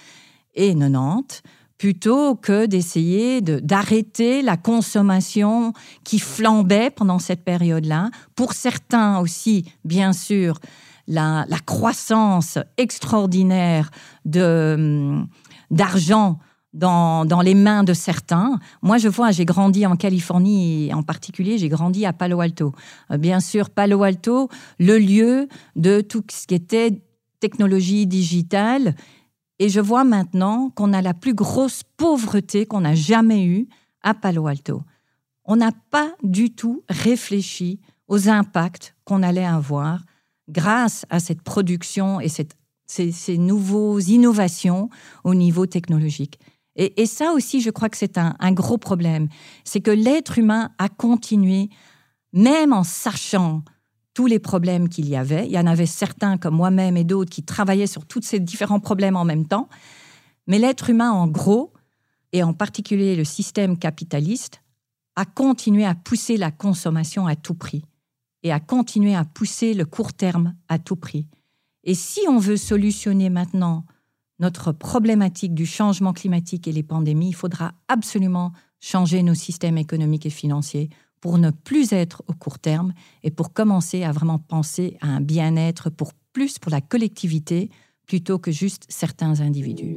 et 0.54 0.74
90, 0.74 1.42
plutôt 1.84 2.34
que 2.34 2.64
d'essayer 2.64 3.42
d'arrêter 3.42 4.40
la 4.40 4.56
consommation 4.56 5.74
qui 6.02 6.18
flambait 6.18 6.88
pendant 6.88 7.18
cette 7.18 7.44
période-là. 7.44 8.08
Pour 8.34 8.54
certains 8.54 9.18
aussi, 9.18 9.70
bien 9.84 10.14
sûr, 10.14 10.60
la, 11.08 11.44
croissance 11.66 12.56
extraordinaire 12.78 13.90
hum, 14.34 15.28
d'argent 15.70 16.38
dans, 16.72 17.26
dans, 17.26 17.42
les 17.42 17.54
mains 17.54 17.84
de 17.84 17.92
certains. 17.92 18.58
Moi, 18.80 18.96
je 18.96 19.08
vois, 19.08 19.30
j'ai 19.30 19.44
grandi 19.44 19.84
en 19.84 19.96
Californie, 19.96 20.90
en 20.94 21.02
particulier, 21.02 21.58
j'ai 21.58 21.68
grandi 21.68 22.06
à 22.06 22.14
Palo 22.14 22.40
Alto. 22.40 22.72
Euh, 23.10 23.18
bien 23.18 23.40
sûr, 23.40 23.68
Palo 23.68 24.04
Alto, 24.04 24.48
le 24.78 24.96
lieu 24.96 25.48
de 25.76 26.00
tout 26.00 26.24
ce 26.30 26.46
qui 26.46 26.54
était 26.54 27.02
technologie 27.40 28.06
digitale 28.06 28.94
et 29.58 29.68
je 29.68 29.80
vois 29.80 30.04
maintenant 30.04 30.70
qu'on 30.70 30.92
a 30.92 31.02
la 31.02 31.14
plus 31.14 31.34
grosse 31.34 31.82
pauvreté 31.96 32.66
qu'on 32.66 32.84
a 32.84 32.94
jamais 32.94 33.44
eue 33.44 33.68
à 34.02 34.14
Palo 34.14 34.46
Alto. 34.46 34.82
On 35.44 35.56
n'a 35.56 35.72
pas 35.90 36.12
du 36.22 36.50
tout 36.50 36.82
réfléchi 36.88 37.80
aux 38.08 38.28
impacts 38.28 38.94
qu'on 39.04 39.22
allait 39.22 39.44
avoir 39.44 40.00
grâce 40.48 41.06
à 41.10 41.20
cette 41.20 41.42
production 41.42 42.20
et 42.20 42.28
ces, 42.28 43.38
nouveaux 43.38 43.98
innovations 44.00 44.90
au 45.22 45.34
niveau 45.34 45.66
technologique. 45.66 46.38
Et, 46.76 47.06
ça 47.06 47.32
aussi, 47.32 47.60
je 47.60 47.70
crois 47.70 47.88
que 47.88 47.96
c'est 47.96 48.18
un 48.18 48.52
gros 48.52 48.78
problème. 48.78 49.28
C'est 49.62 49.80
que 49.80 49.92
l'être 49.92 50.38
humain 50.38 50.72
a 50.78 50.88
continué, 50.88 51.70
même 52.32 52.72
en 52.72 52.82
sachant 52.82 53.62
tous 54.14 54.26
les 54.26 54.38
problèmes 54.38 54.88
qu'il 54.88 55.08
y 55.08 55.16
avait. 55.16 55.46
Il 55.46 55.52
y 55.52 55.58
en 55.58 55.66
avait 55.66 55.86
certains, 55.86 56.38
comme 56.38 56.54
moi-même 56.54 56.96
et 56.96 57.04
d'autres, 57.04 57.30
qui 57.30 57.42
travaillaient 57.42 57.88
sur 57.88 58.06
tous 58.06 58.22
ces 58.22 58.40
différents 58.40 58.80
problèmes 58.80 59.16
en 59.16 59.24
même 59.24 59.46
temps. 59.46 59.68
Mais 60.46 60.58
l'être 60.58 60.88
humain, 60.88 61.10
en 61.10 61.26
gros, 61.26 61.72
et 62.32 62.42
en 62.42 62.52
particulier 62.52 63.16
le 63.16 63.24
système 63.24 63.76
capitaliste, 63.76 64.60
a 65.16 65.24
continué 65.24 65.84
à 65.84 65.94
pousser 65.94 66.36
la 66.36 66.50
consommation 66.50 67.26
à 67.26 67.36
tout 67.36 67.54
prix 67.54 67.84
et 68.42 68.52
à 68.52 68.60
continuer 68.60 69.14
à 69.14 69.24
pousser 69.24 69.74
le 69.74 69.84
court 69.84 70.12
terme 70.12 70.54
à 70.68 70.78
tout 70.78 70.96
prix. 70.96 71.26
Et 71.84 71.94
si 71.94 72.20
on 72.28 72.38
veut 72.38 72.56
solutionner 72.56 73.30
maintenant 73.30 73.84
notre 74.40 74.72
problématique 74.72 75.54
du 75.54 75.66
changement 75.66 76.12
climatique 76.12 76.66
et 76.66 76.72
les 76.72 76.82
pandémies, 76.82 77.28
il 77.28 77.34
faudra 77.34 77.72
absolument 77.88 78.52
changer 78.80 79.22
nos 79.22 79.34
systèmes 79.34 79.78
économiques 79.78 80.26
et 80.26 80.30
financiers 80.30 80.90
pour 81.24 81.38
ne 81.38 81.50
plus 81.50 81.94
être 81.94 82.22
au 82.26 82.34
court 82.34 82.58
terme 82.58 82.92
et 83.22 83.30
pour 83.30 83.54
commencer 83.54 84.04
à 84.04 84.12
vraiment 84.12 84.38
penser 84.38 84.98
à 85.00 85.06
un 85.06 85.22
bien-être 85.22 85.88
pour 85.88 86.12
plus 86.34 86.58
pour 86.58 86.70
la 86.70 86.82
collectivité 86.82 87.70
plutôt 88.06 88.38
que 88.38 88.50
juste 88.50 88.84
certains 88.90 89.40
individus. 89.40 89.96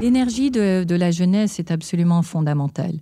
L'énergie 0.00 0.50
de, 0.50 0.94
la 0.94 1.10
jeunesse 1.10 1.58
est 1.58 1.70
absolument 1.70 2.22
fondamentale. 2.22 3.00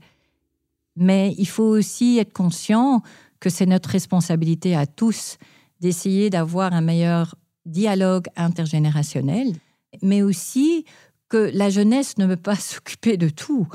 Mais 0.97 1.33
il 1.39 1.47
faut 1.47 1.63
aussi 1.79 2.19
être 2.19 2.33
conscient 2.33 3.03
que 3.39 3.51
c'est 3.51 3.67
notre 3.67 3.91
responsabilité 3.91 4.75
à 4.75 4.87
tous 4.87 5.39
d'essayer 5.79 6.29
d'avoir 6.29 6.73
un 6.73 6.81
meilleur 6.81 7.37
dialogue 7.67 8.27
intergénérationnel, 8.35 9.53
mais 10.01 10.23
aussi 10.23 10.85
que 11.29 11.51
la 11.53 11.71
jeunesse 11.71 12.19
ne 12.19 12.27
veut 12.27 12.37
pas 12.37 12.57
s'occuper 12.57 13.17
de 13.17 13.29
tout. 13.29 13.67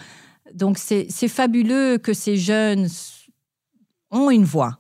Donc 0.54 0.78
c'est 0.78 1.28
fabuleux 1.28 1.98
que 1.98 2.14
ces 2.14 2.38
jeunes 2.38 2.88
ont 4.12 4.32
une 4.32 4.46
voix. 4.46 4.78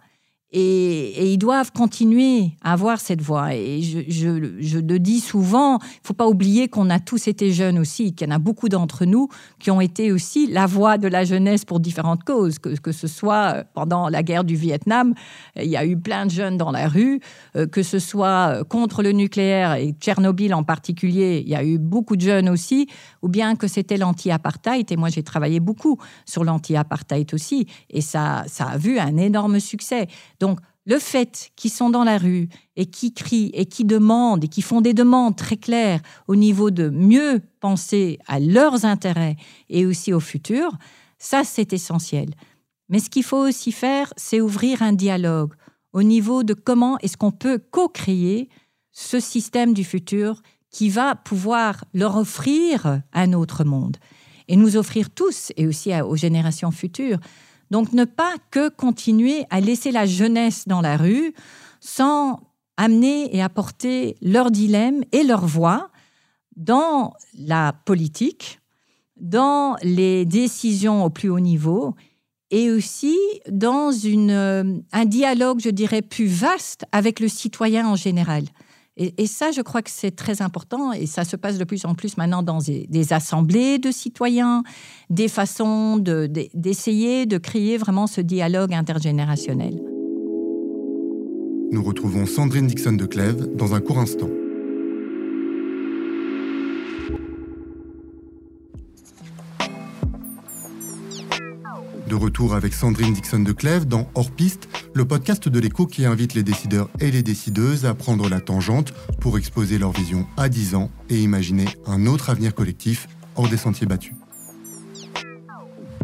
Et, 0.53 1.33
ils 1.33 1.37
doivent 1.37 1.71
continuer 1.71 2.51
à 2.63 2.73
avoir 2.73 2.99
cette 2.99 3.21
voix. 3.21 3.53
Et 3.53 3.81
je, 3.81 3.99
je, 4.07 4.79
le 4.79 4.99
dis 4.99 5.19
souvent, 5.19 5.79
il 5.79 5.85
ne 5.85 6.07
faut 6.07 6.13
pas 6.13 6.27
oublier 6.27 6.69
qu'on 6.69 6.89
a 6.89 6.99
tous 6.99 7.27
été 7.27 7.51
jeunes 7.51 7.77
aussi, 7.77 8.13
qu'il 8.13 8.27
y 8.27 8.31
en 8.31 8.35
a 8.35 8.39
beaucoup 8.39 8.69
d'entre 8.69 9.05
nous 9.05 9.27
qui 9.59 9.71
ont 9.71 9.81
été 9.81 10.11
aussi 10.11 10.47
la 10.47 10.65
voix 10.65 10.97
de 10.97 11.07
la 11.07 11.25
jeunesse 11.25 11.65
pour 11.65 11.79
différentes 11.79 12.23
causes, 12.23 12.59
que, 12.59 12.91
ce 12.91 13.07
soit 13.07 13.55
euh, 13.55 13.63
pendant 13.73 14.09
la 14.09 14.23
guerre 14.23 14.43
du 14.43 14.55
Vietnam, 14.55 15.13
il 15.57 15.67
y 15.67 15.77
a 15.77 15.85
eu 15.85 15.97
plein 15.97 16.25
de 16.25 16.31
jeunes 16.31 16.57
dans 16.57 16.71
la 16.71 16.87
rue, 16.87 17.19
euh, 17.55 17.67
que 17.67 17.83
ce 17.83 17.99
soit 17.99 18.59
euh, 18.59 18.63
contre 18.63 19.03
le 19.03 19.11
nucléaire 19.11 19.75
et 19.75 19.93
Tchernobyl 19.99 20.53
en 20.53 20.63
particulier, 20.63 21.43
il 21.45 21.49
y 21.49 21.55
a 21.55 21.63
eu 21.63 21.77
beaucoup 21.77 22.15
de 22.15 22.21
jeunes 22.21 22.49
aussi, 22.49 22.87
ou 23.21 23.27
bien 23.27 23.55
que 23.55 23.67
c'était 23.67 23.97
l'anti-apartheid. 23.97 24.91
Et 24.91 24.97
moi, 24.97 25.09
j'ai 25.09 25.23
travaillé 25.23 25.59
beaucoup 25.59 25.97
sur 26.25 26.43
l'anti-apartheid 26.43 27.33
aussi, 27.33 27.67
et 27.89 28.01
ça, 28.01 28.45
a 28.59 28.77
vu 28.77 28.99
un 28.99 29.17
énorme 29.17 29.59
succès. 29.59 30.07
Le 30.85 30.99
fait 30.99 31.51
qu'ils 31.55 31.71
sont 31.71 31.89
dans 31.89 32.05
la 32.05 32.17
rue 32.17 32.47
et 32.77 32.85
qui 32.85 33.13
crient 33.13 33.51
et 33.53 33.65
qui 33.65 33.83
demandent 33.83 34.45
et 34.45 34.47
qui 34.47 34.61
font 34.61 34.79
des 34.79 34.93
demandes 34.93 35.35
très 35.35 35.57
claires 35.57 36.01
au 36.27 36.35
niveau 36.35 36.71
de 36.71 36.89
mieux 36.89 37.41
penser 37.59 38.19
à 38.25 38.39
leurs 38.39 38.85
intérêts 38.85 39.35
et 39.69 39.85
aussi 39.85 40.13
au 40.13 40.21
futur, 40.21 40.71
ça 41.17 41.43
c'est 41.43 41.73
essentiel. 41.73 42.29
Mais 42.87 42.99
ce 42.99 43.09
qu'il 43.09 43.23
faut 43.23 43.45
aussi 43.45 43.73
faire, 43.73 44.13
c'est 44.15 44.39
ouvrir 44.39 44.81
un 44.81 44.93
dialogue 44.93 45.53
au 45.91 46.03
niveau 46.03 46.43
de 46.43 46.53
comment 46.53 46.97
est-ce 46.99 47.17
qu'on 47.17 47.31
peut 47.31 47.59
co-créer 47.59 48.49
ce 48.91 49.19
système 49.19 49.73
du 49.73 49.83
futur 49.83 50.41
qui 50.71 50.89
va 50.89 51.15
pouvoir 51.15 51.83
leur 51.93 52.15
offrir 52.15 53.01
un 53.13 53.33
autre 53.33 53.65
monde 53.65 53.97
et 54.47 54.55
nous 54.55 54.77
offrir 54.77 55.09
tous 55.09 55.51
et 55.57 55.67
aussi 55.67 55.91
aux 56.01 56.15
générations 56.15 56.71
futures 56.71 57.19
donc 57.71 57.93
ne 57.93 58.05
pas 58.05 58.35
que 58.51 58.69
continuer 58.69 59.45
à 59.49 59.59
laisser 59.59 59.91
la 59.91 60.05
jeunesse 60.05 60.67
dans 60.67 60.81
la 60.81 60.97
rue 60.97 61.33
sans 61.79 62.39
amener 62.77 63.35
et 63.35 63.41
apporter 63.41 64.17
leurs 64.21 64.51
dilemmes 64.51 65.03
et 65.11 65.23
leurs 65.23 65.45
voix 65.45 65.89
dans 66.55 67.13
la 67.37 67.73
politique, 67.85 68.59
dans 69.19 69.75
les 69.83 70.25
décisions 70.25 71.03
au 71.03 71.09
plus 71.09 71.29
haut 71.29 71.39
niveau 71.39 71.95
et 72.49 72.71
aussi 72.71 73.17
dans 73.49 73.91
une, 73.91 74.83
un 74.91 75.05
dialogue, 75.05 75.59
je 75.59 75.69
dirais, 75.69 76.01
plus 76.01 76.27
vaste 76.27 76.85
avec 76.91 77.19
le 77.19 77.27
citoyen 77.27 77.87
en 77.87 77.95
général. 77.95 78.43
Et, 78.99 79.27
ça, 79.27 79.51
je 79.51 79.61
crois 79.61 79.83
que 79.83 79.91
c'est 79.91 80.15
très 80.15 80.41
important 80.41 80.91
et 80.91 81.05
ça 81.05 81.23
se 81.23 81.35
passe 81.35 81.59
de 81.59 81.63
plus 81.63 81.85
en 81.85 81.93
plus 81.93 82.17
maintenant 82.17 82.41
dans 82.41 82.57
des, 82.57 83.13
assemblées 83.13 83.77
de 83.77 83.91
citoyens, 83.91 84.63
des 85.11 85.27
façons 85.27 85.97
d'essayer 85.97 87.27
de, 87.27 87.37
créer 87.37 87.77
vraiment 87.77 88.07
ce 88.07 88.21
dialogue 88.21 88.73
intergénérationnel. 88.73 89.79
Nous 91.71 91.83
retrouvons 91.83 92.25
Sandrine 92.25 92.65
Dixon 92.65 92.93
de 92.93 93.05
Clèves 93.05 93.55
dans 93.55 93.75
un 93.75 93.81
court 93.81 93.99
instant. 93.99 94.29
De 102.07 102.15
retour 102.15 102.55
avec 102.55 102.73
Sandrine 102.73 103.13
Dixon 103.13 103.39
de 103.39 103.51
Clèves 103.51 103.85
dans 103.85 104.07
Hors 104.15 104.31
Piste, 104.31 104.69
le 104.93 105.05
podcast 105.05 105.49
de 105.49 105.59
l'écho 105.59 105.85
qui 105.85 106.05
invite 106.05 106.35
les 106.35 106.43
décideurs 106.43 106.89
et 107.01 107.11
les 107.11 107.21
décideuses 107.21 107.85
à 107.85 107.93
prendre 107.93 108.29
la 108.29 108.39
tangente 108.39 108.93
pour 109.19 109.37
exposer 109.37 109.77
leur 109.77 109.91
vision 109.91 110.25
à 110.37 110.47
10 110.47 110.75
ans 110.75 110.89
et 111.09 111.21
imaginer 111.21 111.65
un 111.85 112.05
autre 112.05 112.29
avenir 112.29 112.55
collectif 112.55 113.09
hors 113.35 113.49
des 113.49 113.57
sentiers 113.57 113.87
battus. 113.87 114.13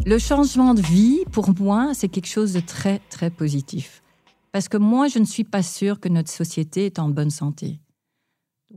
Le 0.04 0.18
changement 0.18 0.74
de 0.74 0.82
vie, 0.82 1.20
pour 1.32 1.58
moi, 1.58 1.92
c'est 1.94 2.08
quelque 2.08 2.28
chose 2.28 2.52
de 2.52 2.60
très, 2.60 3.00
très 3.08 3.30
positif. 3.30 4.02
Parce 4.52 4.68
que 4.68 4.76
moi, 4.76 5.08
je 5.08 5.18
ne 5.18 5.24
suis 5.24 5.44
pas 5.44 5.62
sûre 5.62 6.00
que 6.00 6.10
notre 6.10 6.30
société 6.30 6.84
est 6.84 6.98
en 6.98 7.08
bonne 7.08 7.30
santé. 7.30 7.80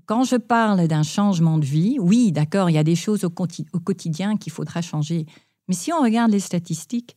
Quand 0.05 0.23
je 0.23 0.35
parle 0.35 0.87
d'un 0.87 1.03
changement 1.03 1.57
de 1.57 1.65
vie, 1.65 1.97
oui, 1.99 2.31
d'accord, 2.31 2.69
il 2.69 2.73
y 2.73 2.77
a 2.77 2.83
des 2.83 2.95
choses 2.95 3.23
au, 3.23 3.29
quotidien 3.29 4.37
qu'il 4.37 4.51
faudra 4.53 4.81
changer. 4.81 5.25
Mais 5.67 5.75
si 5.75 5.91
on 5.91 6.01
regarde 6.01 6.31
les 6.31 6.39
statistiques, 6.39 7.15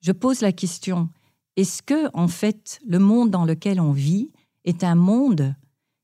je 0.00 0.12
pose 0.12 0.40
la 0.40 0.52
question 0.52 1.08
est-ce 1.56 1.82
que 1.82 2.10
en 2.12 2.28
fait 2.28 2.78
le 2.86 2.98
monde 2.98 3.30
dans 3.30 3.44
lequel 3.44 3.80
on 3.80 3.92
vit 3.92 4.30
est 4.64 4.84
un 4.84 4.94
monde 4.94 5.54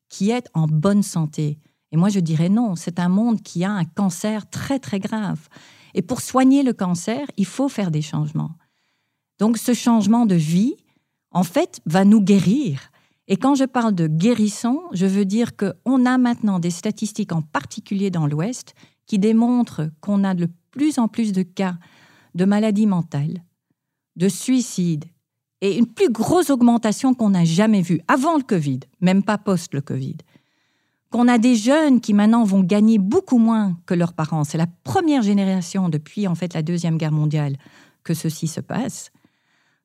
qui 0.08 0.30
est 0.30 0.48
en 0.54 0.66
bonne 0.66 1.02
santé? 1.02 1.58
Et 1.92 1.96
moi 1.96 2.08
je 2.08 2.20
dirais 2.20 2.48
non, 2.48 2.74
c'est 2.74 2.98
un 2.98 3.10
monde 3.10 3.42
qui 3.42 3.64
a 3.64 3.70
un 3.70 3.84
cancer 3.84 4.48
très 4.48 4.78
très 4.78 4.98
grave. 4.98 5.48
Et 5.94 6.00
pour 6.00 6.22
soigner 6.22 6.62
le 6.62 6.72
cancer, 6.72 7.30
il 7.36 7.44
faut 7.44 7.68
faire 7.68 7.90
des 7.90 8.00
changements. 8.00 8.52
Donc 9.38 9.58
ce 9.58 9.74
changement 9.74 10.24
de 10.24 10.34
vie, 10.34 10.76
en 11.32 11.44
fait, 11.44 11.80
va 11.84 12.04
nous 12.06 12.22
guérir. 12.22 12.90
Et 13.28 13.36
quand 13.36 13.54
je 13.54 13.64
parle 13.64 13.94
de 13.94 14.06
guérison, 14.06 14.82
je 14.92 15.06
veux 15.06 15.24
dire 15.24 15.56
qu'on 15.56 16.06
a 16.06 16.18
maintenant 16.18 16.58
des 16.58 16.70
statistiques, 16.70 17.32
en 17.32 17.42
particulier 17.42 18.10
dans 18.10 18.26
l'Ouest, 18.26 18.74
qui 19.06 19.18
démontrent 19.18 19.90
qu'on 20.00 20.24
a 20.24 20.34
de 20.34 20.48
plus 20.72 20.98
en 20.98 21.06
plus 21.06 21.32
de 21.32 21.42
cas 21.42 21.76
de 22.34 22.44
maladies 22.44 22.86
mentales, 22.86 23.44
de 24.16 24.28
suicides, 24.28 25.04
et 25.60 25.78
une 25.78 25.86
plus 25.86 26.10
grosse 26.10 26.50
augmentation 26.50 27.14
qu'on 27.14 27.30
n'a 27.30 27.44
jamais 27.44 27.82
vue 27.82 28.00
avant 28.08 28.36
le 28.36 28.42
Covid, 28.42 28.80
même 29.00 29.22
pas 29.22 29.38
post 29.38 29.72
le 29.72 29.80
Covid. 29.80 30.16
Qu'on 31.10 31.28
a 31.28 31.38
des 31.38 31.54
jeunes 31.54 32.00
qui 32.00 32.14
maintenant 32.14 32.42
vont 32.42 32.64
gagner 32.64 32.98
beaucoup 32.98 33.38
moins 33.38 33.78
que 33.86 33.94
leurs 33.94 34.14
parents. 34.14 34.42
C'est 34.42 34.58
la 34.58 34.66
première 34.66 35.22
génération 35.22 35.88
depuis 35.88 36.26
en 36.26 36.34
fait 36.34 36.52
la 36.54 36.62
Deuxième 36.62 36.98
Guerre 36.98 37.12
mondiale 37.12 37.56
que 38.02 38.12
ceci 38.12 38.48
se 38.48 38.60
passe. 38.60 39.12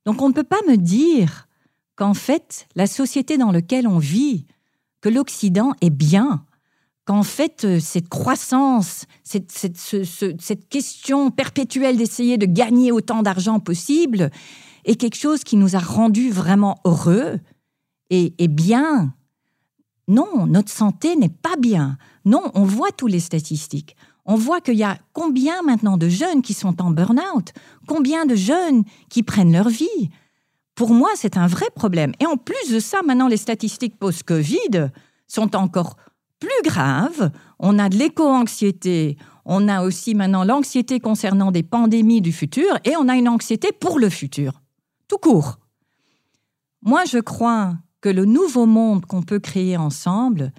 Donc 0.05 0.21
on 0.21 0.29
ne 0.29 0.33
peut 0.33 0.43
pas 0.43 0.61
me 0.67 0.77
dire 0.77 1.47
qu'en 1.95 2.15
fait 2.15 2.67
la 2.75 2.87
société 2.87 3.37
dans 3.37 3.51
laquelle 3.51 3.87
on 3.87 3.99
vit, 3.99 4.47
que 5.01 5.09
l'Occident 5.09 5.73
est 5.81 5.91
bien, 5.91 6.43
qu'en 7.07 7.23
fait, 7.23 7.63
euh, 7.63 7.79
cette 7.79 8.09
croissance, 8.09 9.05
cette, 9.23 10.69
question 10.69 11.31
perpétuelle 11.31 11.95
d'essayer 11.95 12.37
de 12.37 12.45
gagner 12.45 12.91
autant 12.91 13.23
d'argent 13.23 13.61
possible 13.61 14.29
est 14.83 14.95
quelque 14.95 15.15
chose 15.15 15.45
qui 15.45 15.55
nous 15.55 15.77
a 15.77 15.79
rendus 15.79 16.29
vraiment 16.29 16.79
heureux 16.83 17.39
et, 18.09 18.33
et 18.37 18.49
bien. 18.49 19.13
Non, 20.09 20.45
notre 20.47 20.71
santé 20.71 21.15
n'est 21.15 21.29
pas 21.29 21.55
bien. 21.57 21.97
Non, 22.25 22.51
on 22.53 22.63
voit 22.63 22.91
tous 22.91 23.07
les 23.07 23.21
statistiques. 23.21 23.95
On 24.25 24.35
voit 24.35 24.59
qu'il 24.59 24.75
y 24.75 24.83
a 24.83 24.97
combien 25.13 25.61
maintenant 25.61 25.95
de 25.95 26.09
jeunes 26.09 26.41
qui 26.41 26.53
sont 26.53 26.81
en 26.81 26.91
burn-out, 26.91 27.53
combien 27.87 28.25
de 28.25 28.35
jeunes 28.35 28.83
qui 29.09 29.23
prennent 29.23 29.53
leur 29.53 29.69
vie. 29.69 30.09
Pour 30.75 30.89
moi, 30.89 31.09
c'est 31.15 31.37
un 31.37 31.47
vrai 31.47 31.67
problème. 31.73 32.11
Et 32.19 32.25
en 32.25 32.35
plus 32.35 32.69
de 32.69 32.79
ça, 32.79 33.01
maintenant, 33.01 33.29
les 33.29 33.37
statistiques 33.37 33.97
post-Covid 33.97 34.89
sont 35.27 35.55
encore 35.55 35.95
plus 36.39 36.61
grave, 36.63 37.31
on 37.59 37.79
a 37.79 37.89
de 37.89 37.97
l'éco-anxiété, 37.97 39.17
on 39.45 39.67
a 39.67 39.83
aussi 39.83 40.13
maintenant 40.13 40.43
l'anxiété 40.43 40.99
concernant 40.99 41.51
des 41.51 41.63
pandémies 41.63 42.21
du 42.21 42.31
futur 42.31 42.77
et 42.83 42.95
on 42.97 43.07
a 43.07 43.15
une 43.15 43.29
anxiété 43.29 43.71
pour 43.71 43.99
le 43.99 44.09
futur. 44.09 44.61
Tout 45.07 45.17
court. 45.17 45.59
Moi, 46.81 47.05
je 47.05 47.17
crois 47.19 47.75
que 48.01 48.09
le 48.09 48.25
nouveau 48.25 48.65
monde 48.65 49.05
qu'on 49.05 49.23
peut 49.23 49.39
créer 49.39 49.77
ensemble 49.77 50.51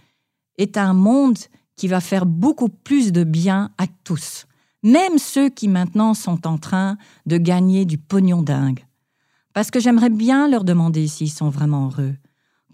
est 0.56 0.76
un 0.76 0.92
monde 0.92 1.38
qui 1.76 1.87
va 1.87 2.00
faire 2.00 2.26
beaucoup 2.26 2.68
plus 2.68 3.12
de 3.12 3.25
bien 3.25 3.70
à 3.78 3.87
tous, 4.04 4.47
même 4.82 5.18
ceux 5.18 5.49
qui 5.49 5.68
maintenant 5.68 6.14
sont 6.14 6.47
en 6.47 6.58
train 6.58 6.99
de 7.26 7.38
gagner 7.38 7.85
du 7.85 7.99
pognon 7.99 8.42
dingue. 8.42 8.85
Parce 9.54 9.70
que 9.70 9.80
j'aimerais 9.80 10.11
bien 10.11 10.49
leur 10.49 10.64
demander 10.64 11.06
s'ils 11.06 11.30
sont 11.30 11.50
vraiment 11.50 11.87
heureux. 11.87 12.16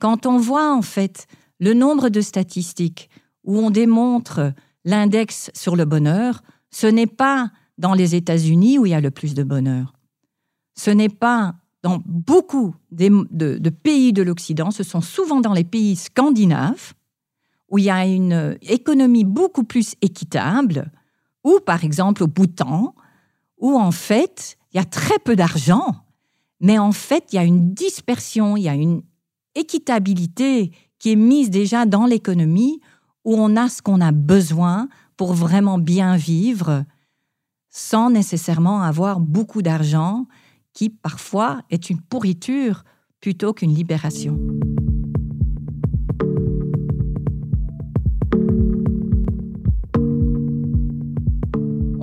Quand 0.01 0.27
on 0.27 0.39
voit 0.39 0.75
en 0.75 0.83
fait 0.83 1.27
le 1.61 1.75
nombre 1.75 2.09
de 2.09 2.21
statistiques 2.21 3.11
où 3.45 3.59
on 3.59 3.71
démontre 3.71 4.53
l'index 4.85 5.51
sur 5.55 5.77
le 5.77 5.85
bonheur, 5.85 6.43
ce 6.71 6.87
n'est 6.87 7.07
pas 7.07 7.51
dans 7.79 7.95
les 7.95 8.15
États-Unis 8.15 8.79
où 8.79 8.87
il 8.87 8.91
y 8.91 8.95
a 8.95 9.01
le 9.01 9.11
plus 9.11 9.35
de 9.35 9.43
bonheur. 9.43 9.95
Ce 10.77 10.91
n'est 10.91 11.09
pas 11.09 11.55
dans 11.83 12.03
beaucoup 12.07 12.75
de, 12.91 13.69
pays 13.71 14.13
de 14.13 14.23
l'Occident, 14.23 14.71
ce 14.71 14.83
sont 14.83 15.03
souvent 15.03 15.41
dans 15.41 15.53
les 15.53 15.65
pays 15.65 15.97
scandinaves 15.97 16.95
où 17.71 17.79
il 17.79 17.85
y 17.85 17.91
a 17.91 18.07
une 18.07 18.57
économie 18.63 19.25
beaucoup 19.25 19.65
plus 19.65 19.95
équitable, 20.01 20.91
ou 21.45 21.59
par 21.65 21.85
exemple 21.85 22.23
au 22.23 22.27
Bhoutan, 22.27 22.95
où 23.59 23.77
en 23.79 23.91
fait 23.91 24.57
il 24.73 24.79
y 24.79 24.81
a 24.81 24.85
très 24.85 25.19
peu 25.19 25.37
d'argent, 25.37 25.97
mais 26.61 26.79
en 26.79 26.93
fait 26.93 27.33
il 27.33 27.37
y 27.37 27.39
a 27.39 27.45
une 27.45 27.75
dispersion, 27.75 28.57
il 28.57 28.63
y 28.63 28.69
a 28.69 28.75
une 28.75 29.03
équitabilité 29.55 30.73
qui 31.05 31.13
est 31.13 31.17
mise 31.17 31.51
déjà 31.51 31.85
dans 31.85 32.07
l'économie, 32.07 32.81
où 33.27 33.35
on 33.37 33.57
a 33.57 33.69
ce 33.69 33.83
qu'on 33.83 34.01
a 34.01 34.11
besoin 34.11 34.89
pour 35.19 35.35
vraiment 35.35 35.77
bien 35.77 36.17
vivre, 36.17 36.87
sans 37.69 38.09
nécessairement 38.09 38.81
avoir 38.81 39.21
beaucoup 39.21 39.61
d'argent 39.61 40.27
qui 40.73 40.89
parfois 40.89 41.61
est 41.69 41.91
une 41.91 42.01
pourriture 42.01 42.85
plutôt 43.21 43.53
qu'une 43.53 43.75
libération. 43.75 44.39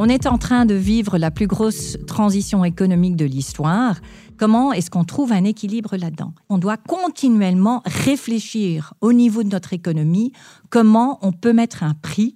On 0.04 0.10
est 0.10 0.26
en 0.26 0.40
train 0.40 0.66
de 0.66 0.74
vivre 0.74 1.20
la 1.20 1.30
plus 1.30 1.46
grosse 1.46 1.96
transition 2.08 2.66
économique 2.66 3.16
de 3.16 3.24
l'histoire. 3.24 4.00
Comment 4.36 4.74
est-ce 4.74 4.90
qu'on 4.90 5.04
trouve 5.04 5.32
un 5.32 5.44
équilibre 5.44 5.96
là-dedans? 5.96 6.34
On 6.50 6.58
doit 6.58 6.78
continuellement 6.78 7.84
réfléchir 7.86 8.96
au 9.02 9.14
niveau 9.14 9.44
de 9.44 9.50
notre 9.50 9.74
économie 9.74 10.32
comment 10.72 11.20
on 11.22 11.32
peut 11.32 11.54
mettre 11.54 11.84
un 11.84 11.94
prix 11.94 12.36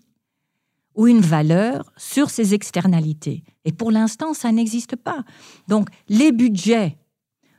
ou 0.93 1.07
une 1.07 1.21
valeur 1.21 1.91
sur 1.97 2.29
ces 2.29 2.53
externalités? 2.53 3.43
Et 3.63 3.71
pour 3.71 3.89
l'instant, 3.89 4.35
ça 4.35 4.51
n'existe 4.51 4.95
pas. 4.95 5.23
Donc, 5.67 5.89
les 6.07 6.31
budgets 6.31 6.99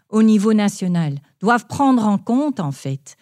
au 0.09 0.23
niveau 0.23 0.53
national 0.53 1.19
doivent 1.41 1.67
prendre 1.67 2.07
en 2.07 2.19
compte, 2.19 2.61
en 2.61 2.71
fait, 2.71 3.17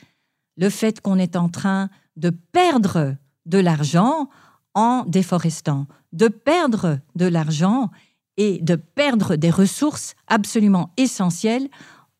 le 0.58 0.68
fait 0.68 1.00
qu'on 1.00 1.18
est 1.18 1.34
en 1.34 1.48
train 1.48 1.88
de 2.18 2.28
perdre 2.28 3.16
de 3.46 3.58
l'argent 3.58 4.28
en 4.74 5.04
déforestant, 5.06 5.86
de 6.12 6.28
perdre 6.28 6.98
de 7.16 7.26
l'argent 7.26 7.90
et 8.36 8.58
de 8.60 8.74
perdre 8.74 9.36
des 9.36 9.50
ressources 9.50 10.14
absolument 10.26 10.90
essentielles 10.96 11.68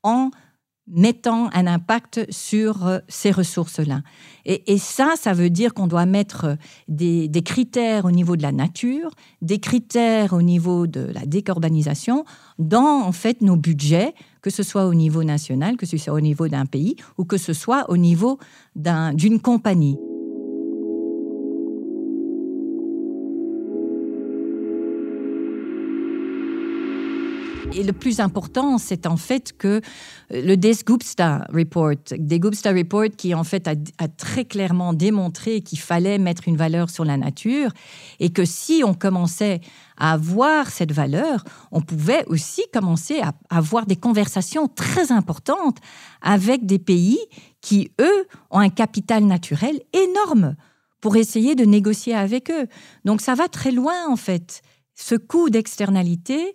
en 0.02 0.30
mettant 0.87 1.49
un 1.54 1.66
impact 1.66 2.26
sur 2.30 2.87
euh, 2.87 2.99
ces 3.08 3.30
ressources-là. 3.30 4.02
Et, 4.44 4.76
ça, 4.76 5.14
ça 5.16 5.32
veut 5.32 5.49
dire 5.49 5.73
qu'on 5.73 5.87
doit 5.87 6.04
mettre 6.04 6.58
des, 6.88 7.30
critères 7.42 8.04
au 8.04 8.11
niveau 8.11 8.37
de 8.37 8.42
la 8.42 8.52
nature, 8.52 9.11
des 9.40 9.58
critères 9.58 10.34
au 10.34 10.42
niveau 10.42 10.87
de 10.87 11.00
la 11.00 11.25
décarbonisation 11.25 12.26
dans 12.58 13.02
en 13.02 13.12
fait 13.12 13.40
nos 13.40 13.56
budgets, 13.56 14.14
que 14.42 14.50
ce 14.50 14.62
soit 14.62 14.87
au 14.87 14.92
niveau 14.92 15.25
national, 15.25 15.78
que 15.78 15.87
ce 15.87 15.96
soit 15.96 16.12
au 16.12 16.20
niveau 16.20 16.49
d'un 16.49 16.66
pays 16.66 16.96
ou 17.16 17.25
que 17.25 17.38
ce 17.38 17.54
soit 17.54 17.88
au 17.88 17.96
niveau 17.96 18.38
d'une 18.75 19.40
compagnie. 19.40 19.96
Et 27.75 27.83
le 27.83 27.93
plus 27.93 28.21
important, 28.21 28.78
c'est 28.78 29.07
en 29.07 29.16
fait 29.16 29.57
que 29.57 29.69
euh, 29.69 29.81
le 30.31 30.57
Desgupta 30.57 31.47
Report, 31.52 31.95
Report 32.64 33.16
qui 33.16 33.35
en 33.35 33.45
fait 33.45 33.69
a, 33.69 33.75
a 33.99 34.09
très 34.09 34.45
clairement 34.45 34.93
démontré 34.93 35.61
qu'il 35.61 35.78
fallait 35.78 36.19
mettre 36.19 36.49
une 36.49 36.57
valeur 36.57 36.90
sur 36.90 37.04
la 37.04 37.16
nature 37.16 37.71
et 38.20 38.31
que 38.31 38.44
si 38.44 38.83
on 38.85 38.94
commençait 38.94 39.61
à 39.96 40.12
avoir 40.12 40.70
cette 40.70 40.92
valeur, 40.92 41.44
on 41.70 41.81
pouvait 41.81 42.25
aussi 42.27 42.62
commencer 42.72 43.20
à 43.20 43.33
avoir 43.51 43.87
des 43.87 43.96
conversations 43.96 44.68
très 44.68 45.12
importantes 45.12 45.79
avec 46.22 46.66
des 46.66 46.79
pays 46.79 47.20
qui, 47.61 47.90
eux, 48.01 48.27
ont 48.51 48.59
un 48.59 48.70
capital 48.70 49.25
naturel 49.25 49.81
énorme 49.92 50.57
pour 51.01 51.16
essayer 51.16 51.55
de 51.55 51.64
négocier 51.64 52.14
avec 52.14 52.51
eux. 52.51 52.66
Donc 53.05 53.20
ça 53.20 53.35
va 53.35 53.48
très 53.48 53.70
loin, 53.70 54.09
en 54.09 54.16
fait. 54.16 54.62
Ce 54.94 55.14
coût 55.14 55.51
d'externalité, 55.51 56.55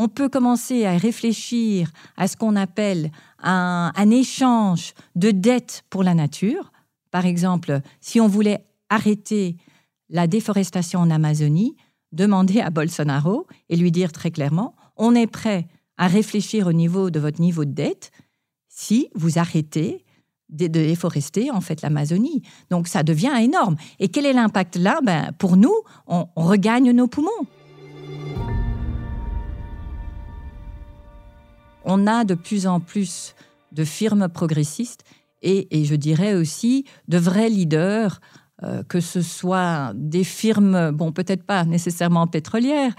on 0.00 0.08
peut 0.08 0.30
commencer 0.30 0.86
à 0.86 0.96
réfléchir 0.96 1.90
à 2.16 2.26
ce 2.26 2.34
qu'on 2.34 2.56
appelle 2.56 3.12
un, 3.42 3.92
échange 4.10 4.94
de 5.14 5.30
dettes 5.30 5.84
pour 5.90 6.02
la 6.02 6.14
nature. 6.14 6.72
Par 7.10 7.26
exemple, 7.26 7.80
si 8.00 8.18
on 8.18 8.26
voulait 8.26 8.64
arrêter 8.88 9.58
la 10.08 10.26
déforestation 10.26 11.00
en 11.00 11.10
Amazonie, 11.10 11.76
demander 12.12 12.60
à 12.60 12.70
Bolsonaro 12.70 13.46
et 13.68 13.76
lui 13.76 13.92
dire 13.92 14.10
très 14.10 14.30
clairement, 14.30 14.74
on 14.96 15.14
est 15.14 15.26
prêt 15.26 15.68
à 15.98 16.06
réfléchir 16.06 16.66
au 16.66 16.72
niveau 16.72 17.10
de 17.10 17.20
votre 17.20 17.42
niveau 17.42 17.66
de 17.66 17.72
dette 17.72 18.10
si 18.68 19.10
vous 19.14 19.38
arrêtez 19.38 20.06
de, 20.48 20.66
déforester 20.66 21.50
en 21.50 21.60
fait 21.60 21.82
l'Amazonie. 21.82 22.40
Donc 22.70 22.88
ça 22.88 23.02
devient 23.02 23.34
énorme. 23.38 23.76
Et 23.98 24.08
quel 24.08 24.24
est 24.24 24.32
l'impact 24.32 24.76
là? 24.76 25.00
Ben, 25.02 25.32
Pour 25.38 25.58
nous, 25.58 25.74
on 26.06 26.26
regagne 26.36 26.90
nos 26.90 27.06
poumons. 27.06 27.46
On 31.84 32.06
a 32.06 32.24
de 32.24 32.34
plus 32.34 32.66
en 32.66 32.80
plus 32.80 33.34
de 33.72 33.84
firmes 33.84 34.28
progressistes 34.28 35.04
et, 35.42 35.84
je 35.84 35.94
dirais 35.94 36.34
aussi 36.34 36.84
de 37.08 37.16
vrais 37.16 37.48
leaders, 37.48 38.20
euh, 38.62 38.82
que 38.82 39.00
ce 39.00 39.22
soit 39.22 39.92
des 39.94 40.24
firmes, 40.24 40.90
bon, 40.90 41.12
peut-être 41.12 41.44
pas 41.44 41.64
nécessairement 41.64 42.26
pétrolières, 42.26 42.94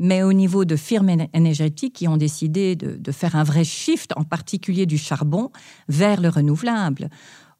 mais 0.00 0.24
au 0.24 0.32
niveau 0.32 0.64
de 0.64 0.74
firmes 0.74 1.10
énergétiques 1.32 1.94
qui 1.94 2.08
ont 2.08 2.16
décidé 2.16 2.74
de, 2.74 3.12
faire 3.12 3.36
un 3.36 3.44
vrai 3.44 3.62
shift, 3.62 4.12
en 4.16 4.24
particulier 4.24 4.86
du 4.86 4.98
charbon, 4.98 5.50
vers 5.88 6.20
le 6.20 6.28
renouvelable. 6.28 7.10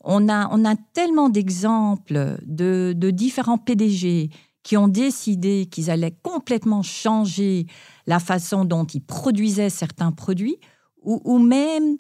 On 0.01 0.29
a, 0.29 0.49
on 0.51 0.65
a 0.65 0.75
tellement 0.93 1.29
d'exemples 1.29 2.37
de, 2.45 2.93
de 2.97 3.11
différents 3.11 3.57
PDG 3.57 4.31
qui 4.65 4.77
ont 4.77 4.89
décidé 4.89 5.67
qu'ils 5.71 5.91
allaient 5.91 6.17
complètement 6.23 6.83
changer 6.83 7.67
la 8.07 8.19
façon 8.19 8.65
dont 8.65 8.85
ils 8.85 9.05
produisaient 9.05 9.71
certains 9.71 10.11
produits 10.11 10.59
ou, 11.03 11.39
même 11.39 11.99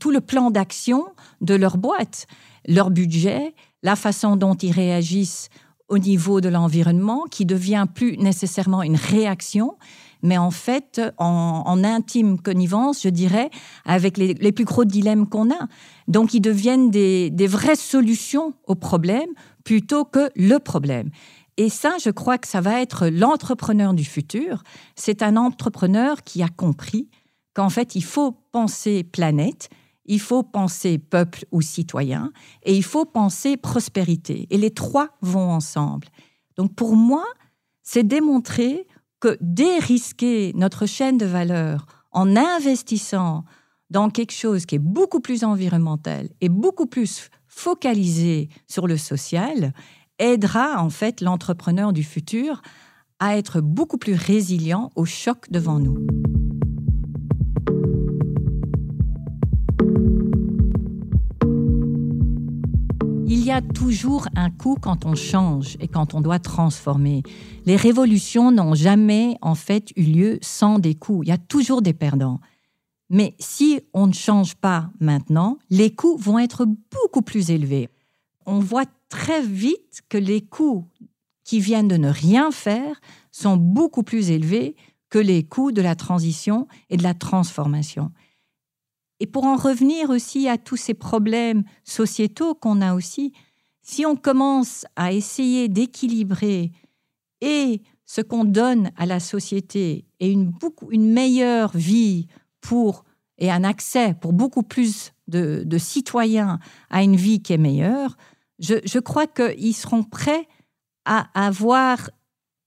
tout 0.00 0.10
le 0.10 0.20
plan 0.20 0.50
d'action 0.50 1.06
de 1.40 1.54
leur 1.54 1.78
boîte, 1.78 2.26
leur 2.66 2.90
budget, 2.90 3.54
la 3.84 3.94
façon 3.94 4.34
dont 4.34 4.54
ils 4.54 4.72
réagissent 4.72 5.48
au 5.88 5.98
niveau 5.98 6.40
de 6.40 6.48
l'environnement, 6.48 7.26
qui 7.30 7.46
devient 7.46 7.86
plus 7.94 8.16
nécessairement 8.16 8.82
une 8.82 8.96
réaction, 8.96 9.76
mais 10.22 10.36
en 10.36 10.50
fait 10.50 11.00
en, 11.18 11.84
intime 11.84 12.40
connivence, 12.40 13.02
je 13.02 13.08
dirais, 13.08 13.50
avec 13.84 14.18
les, 14.18 14.50
plus 14.50 14.64
gros 14.64 14.84
dilemmes 14.84 15.28
qu'on 15.28 15.52
a. 15.52 15.68
Donc 16.08 16.34
ils 16.34 16.40
deviennent 16.40 16.90
des, 16.90 17.30
des 17.30 17.46
vraies 17.46 17.76
solutions 17.76 18.52
au 18.66 18.74
problème 18.74 19.28
plutôt 19.62 20.04
que 20.04 20.30
le 20.34 20.58
problème. 20.58 21.10
Et 21.56 21.68
ça, 21.68 21.96
je 22.02 22.10
crois 22.10 22.38
que 22.38 22.48
ça 22.48 22.60
va 22.60 22.80
être 22.80 23.06
l'entrepreneur 23.06 23.94
du 23.94 24.04
futur. 24.04 24.62
C'est 24.96 25.22
un 25.22 25.36
entrepreneur 25.36 26.22
qui 26.22 26.42
a 26.42 26.48
compris 26.48 27.08
qu'en 27.54 27.70
fait, 27.70 27.94
il 27.94 28.02
faut 28.04 28.32
penser 28.52 29.04
planète, 29.04 29.68
il 30.06 30.20
faut 30.20 30.42
penser 30.42 30.98
peuple 30.98 31.44
ou 31.52 31.60
citoyen, 31.60 32.32
et 32.64 32.76
il 32.76 32.82
faut 32.82 33.04
penser 33.04 33.56
prospérité. 33.56 34.46
Et 34.50 34.58
les 34.58 34.72
trois 34.72 35.10
vont 35.22 35.50
ensemble. 35.50 36.08
Donc 36.56 36.74
pour 36.74 36.96
moi, 36.96 37.24
c'est 37.82 38.02
démontrer 38.02 38.86
que 39.20 39.38
dérisquer 39.40 40.52
notre 40.54 40.86
chaîne 40.86 41.18
de 41.18 41.26
valeur 41.26 41.86
en 42.10 42.36
investissant 42.36 43.44
dans 43.90 44.10
quelque 44.10 44.32
chose 44.32 44.66
qui 44.66 44.74
est 44.74 44.80
beaucoup 44.80 45.20
plus 45.20 45.44
environnemental 45.44 46.28
et 46.40 46.48
beaucoup 46.48 46.86
plus 46.86 47.30
focalisé 47.46 48.48
sur 48.66 48.86
le 48.86 48.96
social 48.96 49.72
aidera 50.18 50.82
en 50.82 50.90
fait 50.90 51.20
l'entrepreneur 51.20 51.92
du 51.92 52.02
futur 52.02 52.62
à 53.18 53.36
être 53.36 53.60
beaucoup 53.60 53.98
plus 53.98 54.14
résilient 54.14 54.90
aux 54.96 55.04
chocs 55.04 55.50
devant 55.50 55.78
nous. 55.78 56.06
Il 63.26 63.48
y 63.48 63.50
a 63.50 63.60
toujours 63.60 64.28
un 64.36 64.50
coût 64.50 64.76
quand 64.80 65.04
on 65.04 65.14
change 65.14 65.76
et 65.80 65.88
quand 65.88 66.14
on 66.14 66.20
doit 66.20 66.38
transformer. 66.38 67.22
Les 67.66 67.76
révolutions 67.76 68.50
n'ont 68.50 68.74
jamais 68.74 69.36
en 69.42 69.54
fait 69.54 69.90
eu 69.96 70.04
lieu 70.04 70.38
sans 70.40 70.78
des 70.78 70.94
coûts. 70.94 71.22
Il 71.22 71.28
y 71.28 71.32
a 71.32 71.38
toujours 71.38 71.82
des 71.82 71.92
perdants. 71.92 72.40
Mais 73.10 73.34
si 73.38 73.80
on 73.92 74.06
ne 74.06 74.12
change 74.12 74.54
pas 74.54 74.90
maintenant, 74.98 75.58
les 75.68 75.94
coûts 75.94 76.16
vont 76.16 76.38
être 76.38 76.66
beaucoup 76.90 77.22
plus 77.22 77.50
élevés. 77.50 77.88
On 78.46 78.60
voit 78.60 78.86
très 79.14 79.42
vite 79.42 80.02
que 80.08 80.18
les 80.18 80.40
coûts 80.40 80.88
qui 81.44 81.60
viennent 81.60 81.86
de 81.86 81.96
ne 81.96 82.08
rien 82.08 82.50
faire 82.50 83.00
sont 83.30 83.56
beaucoup 83.56 84.02
plus 84.02 84.30
élevés 84.30 84.74
que 85.08 85.20
les 85.20 85.44
coûts 85.44 85.70
de 85.70 85.82
la 85.82 85.94
transition 85.94 86.66
et 86.90 86.96
de 86.96 87.04
la 87.04 87.14
transformation. 87.14 88.10
Et 89.20 89.28
pour 89.28 89.44
en 89.44 89.54
revenir 89.54 90.10
aussi 90.10 90.48
à 90.48 90.58
tous 90.58 90.76
ces 90.76 90.94
problèmes 90.94 91.62
sociétaux 91.84 92.56
qu'on 92.56 92.80
a 92.80 92.94
aussi, 92.94 93.32
si 93.82 94.04
on 94.04 94.16
commence 94.16 94.84
à 94.96 95.12
essayer 95.12 95.68
d'équilibrer 95.68 96.72
et 97.40 97.82
ce 98.06 98.20
qu'on 98.20 98.44
donne 98.44 98.90
à 98.96 99.06
la 99.06 99.20
société 99.20 100.06
et 100.18 100.32
une, 100.32 100.46
beaucoup, 100.46 100.90
une 100.90 101.12
meilleure 101.12 101.70
vie 101.76 102.26
pour 102.60 103.04
et 103.38 103.52
un 103.52 103.62
accès 103.62 104.14
pour 104.20 104.32
beaucoup 104.32 104.64
plus 104.64 105.12
de, 105.28 105.78
citoyens 105.78 106.58
à 106.90 107.04
une 107.04 107.16
vie 107.16 107.40
qui 107.40 107.52
est 107.52 107.58
meilleure, 107.58 108.16
je, 108.58 108.98
crois 108.98 109.26
qu'ils 109.26 109.74
seront 109.74 110.04
prêts 110.04 110.46
à 111.04 111.26
avoir 111.34 112.10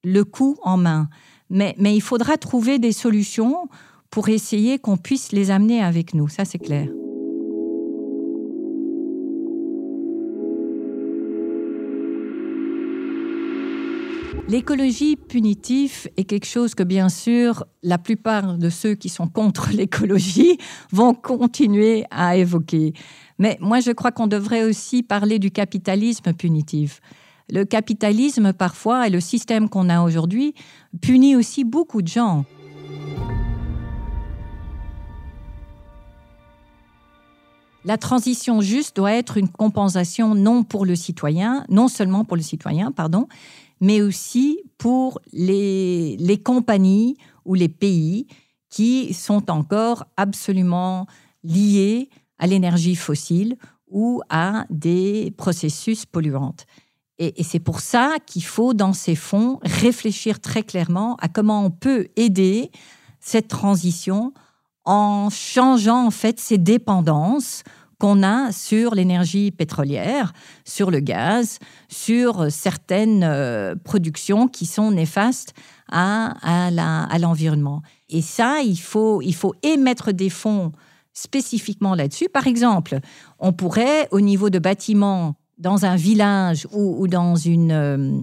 le 0.04 0.24
coup 0.24 0.58
en 0.62 0.76
main. 0.76 1.08
Mais, 1.50 1.74
mais 1.78 1.96
il 1.96 2.02
faudra 2.02 2.36
trouver 2.36 2.78
des 2.78 2.92
solutions 2.92 3.68
pour 4.10 4.28
essayer 4.28 4.78
qu'on 4.78 4.96
puisse 4.96 5.32
les 5.32 5.50
amener 5.50 5.82
avec 5.82 6.14
nous, 6.14 6.28
ça 6.28 6.44
c'est 6.44 6.58
clair. 6.58 6.88
L'écologie 14.48 15.16
punitive 15.16 16.08
est 16.16 16.24
quelque 16.24 16.46
chose 16.46 16.74
que, 16.74 16.82
bien 16.82 17.10
sûr, 17.10 17.66
la 17.82 17.98
plupart 17.98 18.56
de 18.56 18.70
ceux 18.70 18.94
qui 18.94 19.10
sont 19.10 19.28
contre 19.28 19.68
l'écologie 19.74 20.56
vont 20.90 21.12
continuer 21.12 22.06
à 22.10 22.34
évoquer. 22.38 22.94
Mais 23.38 23.58
moi, 23.60 23.80
je 23.80 23.90
crois 23.90 24.10
qu'on 24.10 24.26
devrait 24.26 24.64
aussi 24.64 25.02
parler 25.02 25.38
du 25.38 25.50
capitalisme 25.50 26.32
punitif. 26.32 27.02
Le 27.50 27.64
capitalisme, 27.64 28.54
parfois, 28.54 29.06
et 29.06 29.10
le 29.10 29.20
système 29.20 29.68
qu'on 29.68 29.90
a 29.90 30.00
aujourd'hui, 30.00 30.54
punit 31.02 31.36
aussi 31.36 31.64
beaucoup 31.64 32.00
de 32.00 32.08
gens. 32.08 32.46
La 37.84 37.96
transition 37.96 38.60
juste 38.60 38.96
doit 38.96 39.12
être 39.12 39.36
une 39.36 39.48
compensation 39.48 40.34
non 40.34 40.64
pour 40.64 40.84
le 40.84 40.96
citoyen, 40.96 41.64
non 41.68 41.88
seulement 41.88 42.24
pour 42.24 42.36
le 42.36 42.42
citoyen, 42.42 42.90
pardon, 42.90 43.28
mais 43.80 44.02
aussi 44.02 44.60
pour 44.78 45.20
les, 45.32 46.16
les 46.16 46.38
compagnies 46.38 47.16
ou 47.44 47.54
les 47.54 47.68
pays 47.68 48.26
qui 48.68 49.14
sont 49.14 49.50
encore 49.50 50.04
absolument 50.16 51.06
liés 51.44 52.10
à 52.38 52.46
l'énergie 52.46 52.96
fossile 52.96 53.56
ou 53.88 54.22
à 54.28 54.66
des 54.70 55.32
processus 55.36 56.04
polluants. 56.04 56.54
Et, 57.18 57.40
et 57.40 57.44
c'est 57.44 57.60
pour 57.60 57.80
ça 57.80 58.16
qu'il 58.26 58.44
faut, 58.44 58.74
dans 58.74 58.92
ces 58.92 59.14
fonds, 59.14 59.60
réfléchir 59.62 60.40
très 60.40 60.62
clairement 60.62 61.16
à 61.16 61.28
comment 61.28 61.64
on 61.64 61.70
peut 61.70 62.08
aider 62.16 62.70
cette 63.20 63.48
transition 63.48 64.32
en 64.88 65.28
changeant 65.28 66.06
en 66.06 66.10
fait 66.10 66.40
ses 66.40 66.56
dépendances 66.56 67.62
qu'on 67.98 68.22
a 68.22 68.52
sur 68.52 68.94
l'énergie 68.94 69.50
pétrolière, 69.50 70.32
sur 70.64 70.90
le 70.90 71.00
gaz, 71.00 71.58
sur 71.88 72.50
certaines 72.50 73.22
euh, 73.22 73.74
productions 73.84 74.48
qui 74.48 74.66
sont 74.66 74.90
néfastes 74.90 75.52
à, 75.90 76.34
à 76.42 77.18
l'environnement. 77.18 77.82
Et 78.08 78.22
ça, 78.22 78.60
il 78.62 78.78
faut, 78.78 79.20
il 79.20 79.34
faut 79.34 79.54
émettre 79.62 80.12
des 80.12 80.30
fonds 80.30 80.72
spécifiquement 81.12 81.94
là-dessus. 81.94 82.28
Par 82.32 82.46
exemple, 82.46 83.00
on 83.40 83.52
pourrait, 83.52 84.08
au 84.10 84.20
niveau 84.20 84.48
de 84.48 84.58
bâtiments 84.58 85.34
dans 85.58 85.84
un 85.84 85.96
village 85.96 86.68
ou, 86.72 87.08
dans 87.08 87.34
une, 87.34 87.72
euh, 87.72 88.20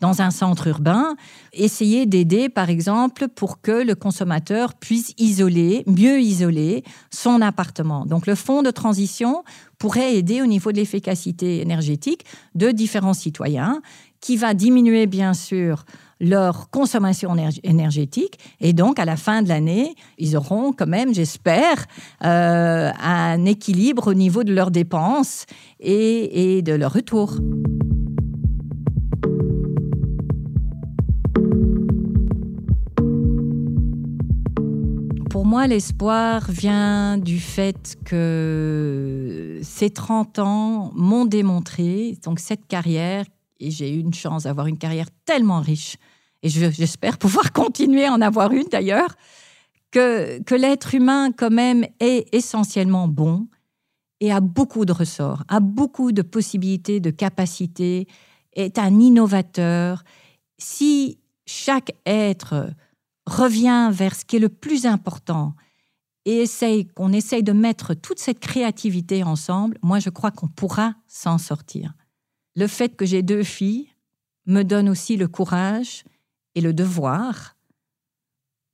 dans 0.00 0.22
un 0.22 0.30
centre 0.30 0.66
urbain, 0.66 1.16
essayer 1.52 2.06
d'aider, 2.06 2.48
par 2.48 2.70
exemple, 2.70 3.28
pour 3.28 3.60
que 3.60 3.72
le 3.72 3.94
consommateur 3.94 4.74
puisse 4.74 5.12
isoler, 5.18 5.82
mieux 5.86 6.20
isoler 6.20 6.84
son 7.10 7.40
appartement. 7.40 8.06
Donc 8.06 8.26
le 8.26 8.34
fonds 8.34 8.62
de 8.62 8.70
transition 8.70 9.42
pourrait 9.78 10.16
aider 10.16 10.42
au 10.42 10.46
niveau 10.46 10.72
de 10.72 10.76
l'efficacité 10.76 11.60
énergétique 11.60 12.24
de 12.54 12.70
différents 12.70 13.14
citoyens, 13.14 13.80
qui 14.20 14.36
va 14.36 14.54
diminuer, 14.54 15.06
bien 15.06 15.34
sûr, 15.34 15.84
leur 16.20 16.70
consommation 16.70 17.36
énergétique. 17.62 18.38
Et 18.60 18.72
donc, 18.72 18.98
à 18.98 19.04
la 19.04 19.16
fin 19.16 19.42
de 19.42 19.48
l'année, 19.48 19.94
ils 20.18 20.36
auront 20.36 20.72
quand 20.72 20.88
même, 20.88 21.14
j'espère, 21.14 21.86
euh, 22.24 22.90
un 23.00 23.44
équilibre 23.44 24.08
au 24.08 24.14
niveau 24.14 24.42
de 24.42 24.52
leurs 24.52 24.72
dépenses 24.72 25.46
et, 25.78 26.56
et 26.56 26.62
de 26.62 26.72
leur 26.72 26.92
retour. 26.92 27.36
Moi, 35.48 35.66
l'espoir 35.66 36.44
vient 36.50 37.16
du 37.16 37.40
fait 37.40 37.96
que 38.04 39.58
ces 39.62 39.88
30 39.88 40.40
ans 40.40 40.90
m'ont 40.94 41.24
démontré, 41.24 42.18
donc 42.22 42.38
cette 42.38 42.66
carrière, 42.66 43.24
et 43.58 43.70
j'ai 43.70 43.90
eu 43.94 43.98
une 43.98 44.12
chance 44.12 44.42
d'avoir 44.42 44.66
une 44.66 44.76
carrière 44.76 45.06
tellement 45.24 45.60
riche, 45.60 45.96
et 46.42 46.50
j'espère 46.50 47.16
pouvoir 47.16 47.50
continuer 47.54 48.04
à 48.04 48.12
en 48.12 48.20
avoir 48.20 48.52
une 48.52 48.66
d'ailleurs, 48.70 49.16
que, 49.90 50.38
que 50.42 50.54
l'être 50.54 50.94
humain 50.94 51.32
quand 51.32 51.50
même 51.50 51.86
est 51.98 52.28
essentiellement 52.34 53.08
bon 53.08 53.48
et 54.20 54.30
a 54.30 54.40
beaucoup 54.40 54.84
de 54.84 54.92
ressorts, 54.92 55.44
a 55.48 55.60
beaucoup 55.60 56.12
de 56.12 56.20
possibilités, 56.20 57.00
de 57.00 57.10
capacités, 57.10 58.06
est 58.52 58.78
un 58.78 59.00
innovateur. 59.00 60.04
Si 60.58 61.16
chaque 61.46 61.92
être 62.04 62.68
revient 63.28 63.90
vers 63.92 64.14
ce 64.14 64.24
qui 64.24 64.36
est 64.36 64.40
le 64.40 64.48
plus 64.48 64.86
important 64.86 65.54
et 66.24 66.38
essaye, 66.38 66.86
qu'on 66.86 67.12
essaye 67.12 67.42
de 67.42 67.52
mettre 67.52 67.94
toute 67.94 68.18
cette 68.18 68.40
créativité 68.40 69.22
ensemble, 69.22 69.78
moi 69.82 69.98
je 69.98 70.10
crois 70.10 70.30
qu'on 70.30 70.48
pourra 70.48 70.94
s'en 71.06 71.38
sortir. 71.38 71.94
Le 72.56 72.66
fait 72.66 72.96
que 72.96 73.06
j'ai 73.06 73.22
deux 73.22 73.44
filles 73.44 73.88
me 74.46 74.62
donne 74.62 74.88
aussi 74.88 75.16
le 75.16 75.28
courage 75.28 76.04
et 76.54 76.60
le 76.60 76.72
devoir 76.72 77.56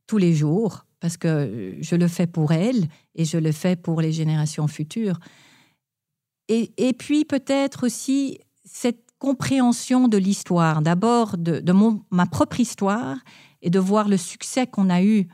tous 0.06 0.18
les 0.18 0.34
jours, 0.34 0.86
parce 1.00 1.16
que 1.16 1.76
je 1.80 1.96
le 1.96 2.08
fais 2.08 2.26
pour 2.26 2.52
elles 2.52 2.88
et 3.14 3.24
je 3.24 3.38
le 3.38 3.52
fais 3.52 3.76
pour 3.76 4.00
les 4.00 4.12
générations 4.12 4.68
futures. 4.68 5.18
Et, 6.48 6.92
puis 6.98 7.24
peut-être 7.24 7.86
aussi 7.86 8.38
cette 8.64 9.04
compréhension 9.18 10.08
de 10.08 10.18
l'histoire, 10.18 10.82
d'abord 10.82 11.38
de, 11.38 11.62
ma 12.10 12.26
propre 12.26 12.60
histoire 12.60 13.16
et 13.64 13.70
de 13.70 13.78
voir 13.80 14.08
le 14.08 14.16
succès 14.16 14.68
qu'on 14.68 14.90
a 14.90 15.02
eu 15.02 15.26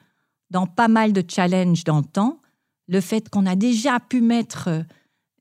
dans 0.50 0.66
pas 0.66 0.88
mal 0.88 1.12
de 1.12 1.22
challenges 1.26 1.84
dans 1.84 1.98
le 1.98 2.04
temps, 2.04 2.40
le 2.88 3.00
fait 3.00 3.28
qu'on 3.28 3.44
a 3.44 3.56
déjà 3.56 4.00
pu 4.00 4.20
mettre 4.20 4.68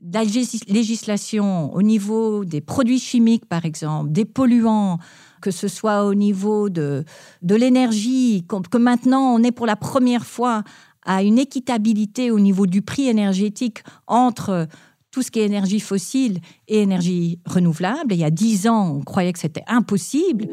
de 0.02 0.14
la 0.14 0.24
législation 0.24 1.74
au 1.74 1.82
niveau 1.82 2.46
des 2.46 2.62
produits 2.62 3.00
chimiques, 3.00 3.46
par 3.46 3.66
exemple, 3.66 4.12
des 4.12 4.26
polluants, 4.26 4.98
que 5.42 5.52
ce 5.52 5.68
soit 5.68 6.06
au 6.06 6.16
niveau 6.16 6.70
de, 6.70 7.06
de 7.42 7.56
l'énergie, 7.56 8.46
que 8.48 8.78
maintenant 8.78 9.34
on 9.34 9.44
est 9.44 9.52
pour 9.52 9.66
la 9.66 9.76
première 9.76 10.26
fois 10.26 10.64
à 11.06 11.24
une 11.24 11.38
équitabilité 11.38 12.32
au 12.32 12.40
niveau 12.40 12.66
du 12.66 12.82
prix 12.82 13.08
énergétique 13.08 13.84
entre 14.08 14.68
tout 15.12 15.22
ce 15.22 15.32
qui 15.32 15.40
est 15.40 15.46
énergie 15.46 15.80
fossile 15.80 16.40
et 16.68 16.82
énergie 16.82 17.40
renouvelable. 17.46 18.14
il 18.14 18.20
y 18.20 18.24
a 18.24 18.32
dix 18.32 18.68
ans, 18.68 18.98
on 18.98 19.02
croyait 19.02 19.34
que 19.34 19.40
c'était 19.40 19.64
impossible. 19.68 20.48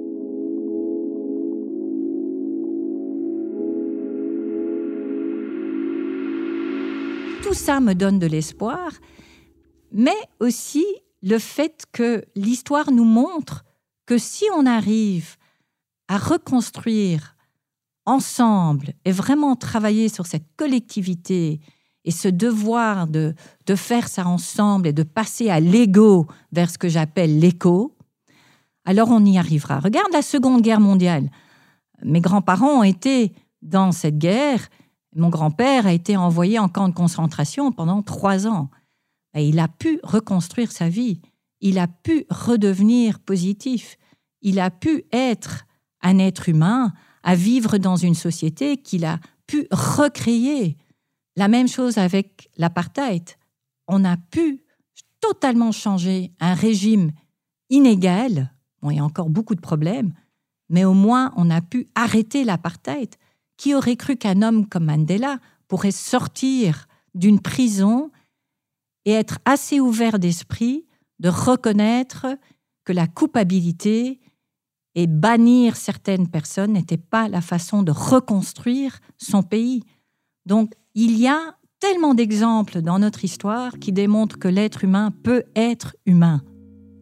Ça 7.57 7.81
me 7.81 7.95
donne 7.95 8.19
de 8.19 8.27
l'espoir, 8.27 8.93
mais 9.91 10.17
aussi 10.41 10.85
le 11.23 11.39
fait 11.39 11.85
que 11.91 12.25
l'histoire 12.37 12.93
nous 12.93 13.05
montre 13.05 13.65
que 14.05 14.19
si 14.19 14.45
on 14.55 14.67
arrive 14.67 15.37
à 16.09 16.19
reconstruire 16.19 17.35
ensemble 18.05 18.93
et 19.05 19.11
vraiment 19.11 19.57
travailler 19.57 20.09
sur 20.09 20.27
cette 20.27 20.47
collectivité 20.57 21.61
et 22.05 22.11
ce 22.13 22.29
devoir 22.29 23.09
de, 23.09 23.35
de 23.67 23.75
faire 23.75 24.07
ça 24.07 24.27
ensemble 24.27 24.87
et 24.87 24.93
de 24.93 25.03
passer 25.03 25.51
à 25.51 25.59
l'ego 25.59 26.29
vers 26.53 26.71
ce 26.71 26.79
que 26.79 26.89
j'appelle 26.89 27.41
l'écho, 27.41 27.97
alors 28.85 29.11
on 29.11 29.25
y 29.25 29.39
arrivera. 29.39 29.81
Regarde 29.81 30.13
la 30.13 30.23
Seconde 30.23 30.63
Guerre 30.63 30.79
mondiale. 30.81 31.31
Mes 32.05 32.21
grands-parents 32.21 32.79
ont 32.79 32.85
été 32.85 33.33
dans 33.63 33.91
cette 33.91 34.19
guerre 34.19 34.69
mon 35.17 35.31
grand-père 35.31 35.87
a 35.87 35.93
été 35.93 36.17
envoyé 36.17 36.59
en 36.59 36.69
camp 36.69 36.89
de 36.89 36.95
concentration 36.95 37.73
pendant 37.73 38.03
trois 38.03 38.47
ans. 38.47 38.71
Et 39.35 39.49
il 39.49 39.59
a 39.59 39.69
pu 39.69 39.99
reconstruire 40.03 40.71
sa 40.71 40.89
vie. 40.89 41.21
Il 41.61 41.79
a 41.79 41.89
pu 41.89 42.27
redevenir 42.31 43.19
positif. 43.21 43.97
Il 44.43 44.61
a 44.61 44.71
pu 44.71 45.05
être 45.13 45.65
un 46.03 46.19
être 46.19 46.49
humain, 46.49 46.93
à 47.23 47.35
vivre 47.35 47.79
dans 47.79 47.97
une 47.97 48.15
société 48.15 48.77
qu'il 48.77 49.05
a 49.05 49.19
pu 49.47 49.67
recréer. 49.71 50.77
La 51.35 51.49
même 51.49 51.67
chose 51.67 51.99
avec 51.99 52.49
l'apartheid. 52.57 53.31
On 53.89 54.05
a 54.05 54.17
pu 54.17 54.63
totalement 55.21 55.73
changer 55.73 56.33
un 56.41 56.55
régime 56.55 57.11
inégal. 57.71 58.53
Bon, 58.81 58.91
il 58.91 58.97
y 58.97 59.01
a 59.01 59.05
encore 59.05 59.31
beaucoup 59.31 59.55
de 59.55 59.61
problèmes, 59.61 60.13
mais 60.69 60.85
au 60.85 60.95
moins 60.95 61.33
on 61.37 61.51
a 61.51 61.61
pu 61.61 61.89
arrêter 61.95 62.45
l'apartheid. 62.45 63.17
Qui 63.57 63.75
aurait 63.75 63.97
cru 63.97 64.17
qu'un 64.17 64.43
homme 64.43 64.67
comme 64.67 64.87
Mandela 64.87 65.39
pourrait 65.69 65.91
sortir 65.91 66.87
d'une 67.15 67.41
prison 67.41 68.11
et 69.05 69.13
être 69.13 69.39
assez 69.45 69.81
ouvert 69.81 70.19
d'esprit 70.19 70.87
de 71.19 71.29
reconnaître 71.29 72.27
que 72.85 72.93
la 72.93 73.07
culpabilité 73.07 74.21
et 74.95 75.07
bannir 75.07 75.77
certaines 75.77 76.29
personnes 76.29 76.73
n'était 76.73 76.97
pas 76.97 77.29
la 77.29 77.41
façon 77.41 77.83
de 77.83 77.93
reconstruire 77.93 78.99
son 79.19 79.43
pays. 79.43 79.83
Donc, 80.47 80.73
il 80.95 81.19
y 81.19 81.29
a 81.29 81.57
tellement 81.81 82.15
d'exemples 82.15 82.81
dans 82.81 82.99
notre 82.99 83.25
histoire 83.25 83.79
qui 83.79 83.93
démontrent 83.93 84.39
que 84.39 84.49
l'être 84.49 84.85
humain 84.85 85.13
peut 85.23 85.45
être 85.55 85.95
humain. 86.07 86.43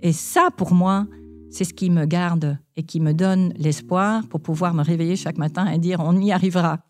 Et 0.03 0.13
ça, 0.13 0.51
pour 0.57 0.75
moi, 0.75 1.07
c'est 1.55 1.65
ce 1.65 1.73
qui 1.73 1.89
me 1.89 2.05
garde 2.05 2.59
et 2.77 2.83
qui 2.83 2.99
me 2.99 3.15
donne 3.15 3.53
l'espoir 3.57 4.27
pour 4.27 4.41
pouvoir 4.41 4.75
me 4.75 4.83
réveiller 4.83 5.15
chaque 5.15 5.39
matin 5.39 5.71
et 5.71 5.79
dire 5.79 6.01
on 6.01 6.21
y 6.21 6.33
arrivera. 6.33 6.81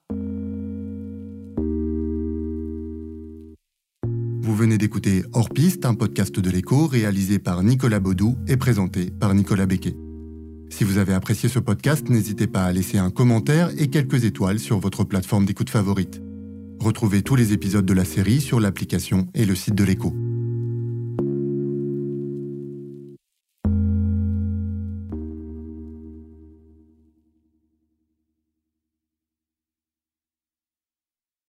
Vous 4.41 4.57
venez 4.57 4.79
d'écouter 4.79 5.23
Hors 5.35 5.51
Piste, 5.51 5.85
un 5.85 5.95
podcast 5.95 6.39
de 6.41 6.51
l'écho 6.51 6.87
réalisé 6.87 7.39
par 7.39 7.63
Nicolas 7.63 8.01
Baudou 8.01 8.37
et 8.49 8.57
présenté 8.57 9.11
par 9.11 9.35
Nicolas 9.35 9.67
Becquet. 9.67 9.97
Si 10.71 10.85
vous 10.85 10.97
avez 10.97 11.13
apprécié 11.13 11.49
ce 11.49 11.59
podcast, 11.59 12.09
n'hésitez 12.09 12.47
pas 12.47 12.65
à 12.65 12.73
laisser 12.73 12.97
un 12.97 13.11
commentaire 13.11 13.71
et 13.79 13.89
quelques 13.89 14.25
étoiles 14.25 14.59
sur 14.59 14.79
votre 14.79 15.05
plateforme 15.05 15.45
d'écoute 15.45 15.71
favorite. 15.71 16.23
Retrouvez 16.81 17.23
tous 17.23 17.37
les 17.37 17.53
épisodes 17.53 17.87
de 17.87 17.93
la 17.93 18.05
série 18.05 18.41
sur 18.41 18.61
l'application 18.61 19.29
et 19.35 19.45
le 19.45 19.55
site 19.55 19.75
de 19.75 19.85
l'écho. 19.85 20.15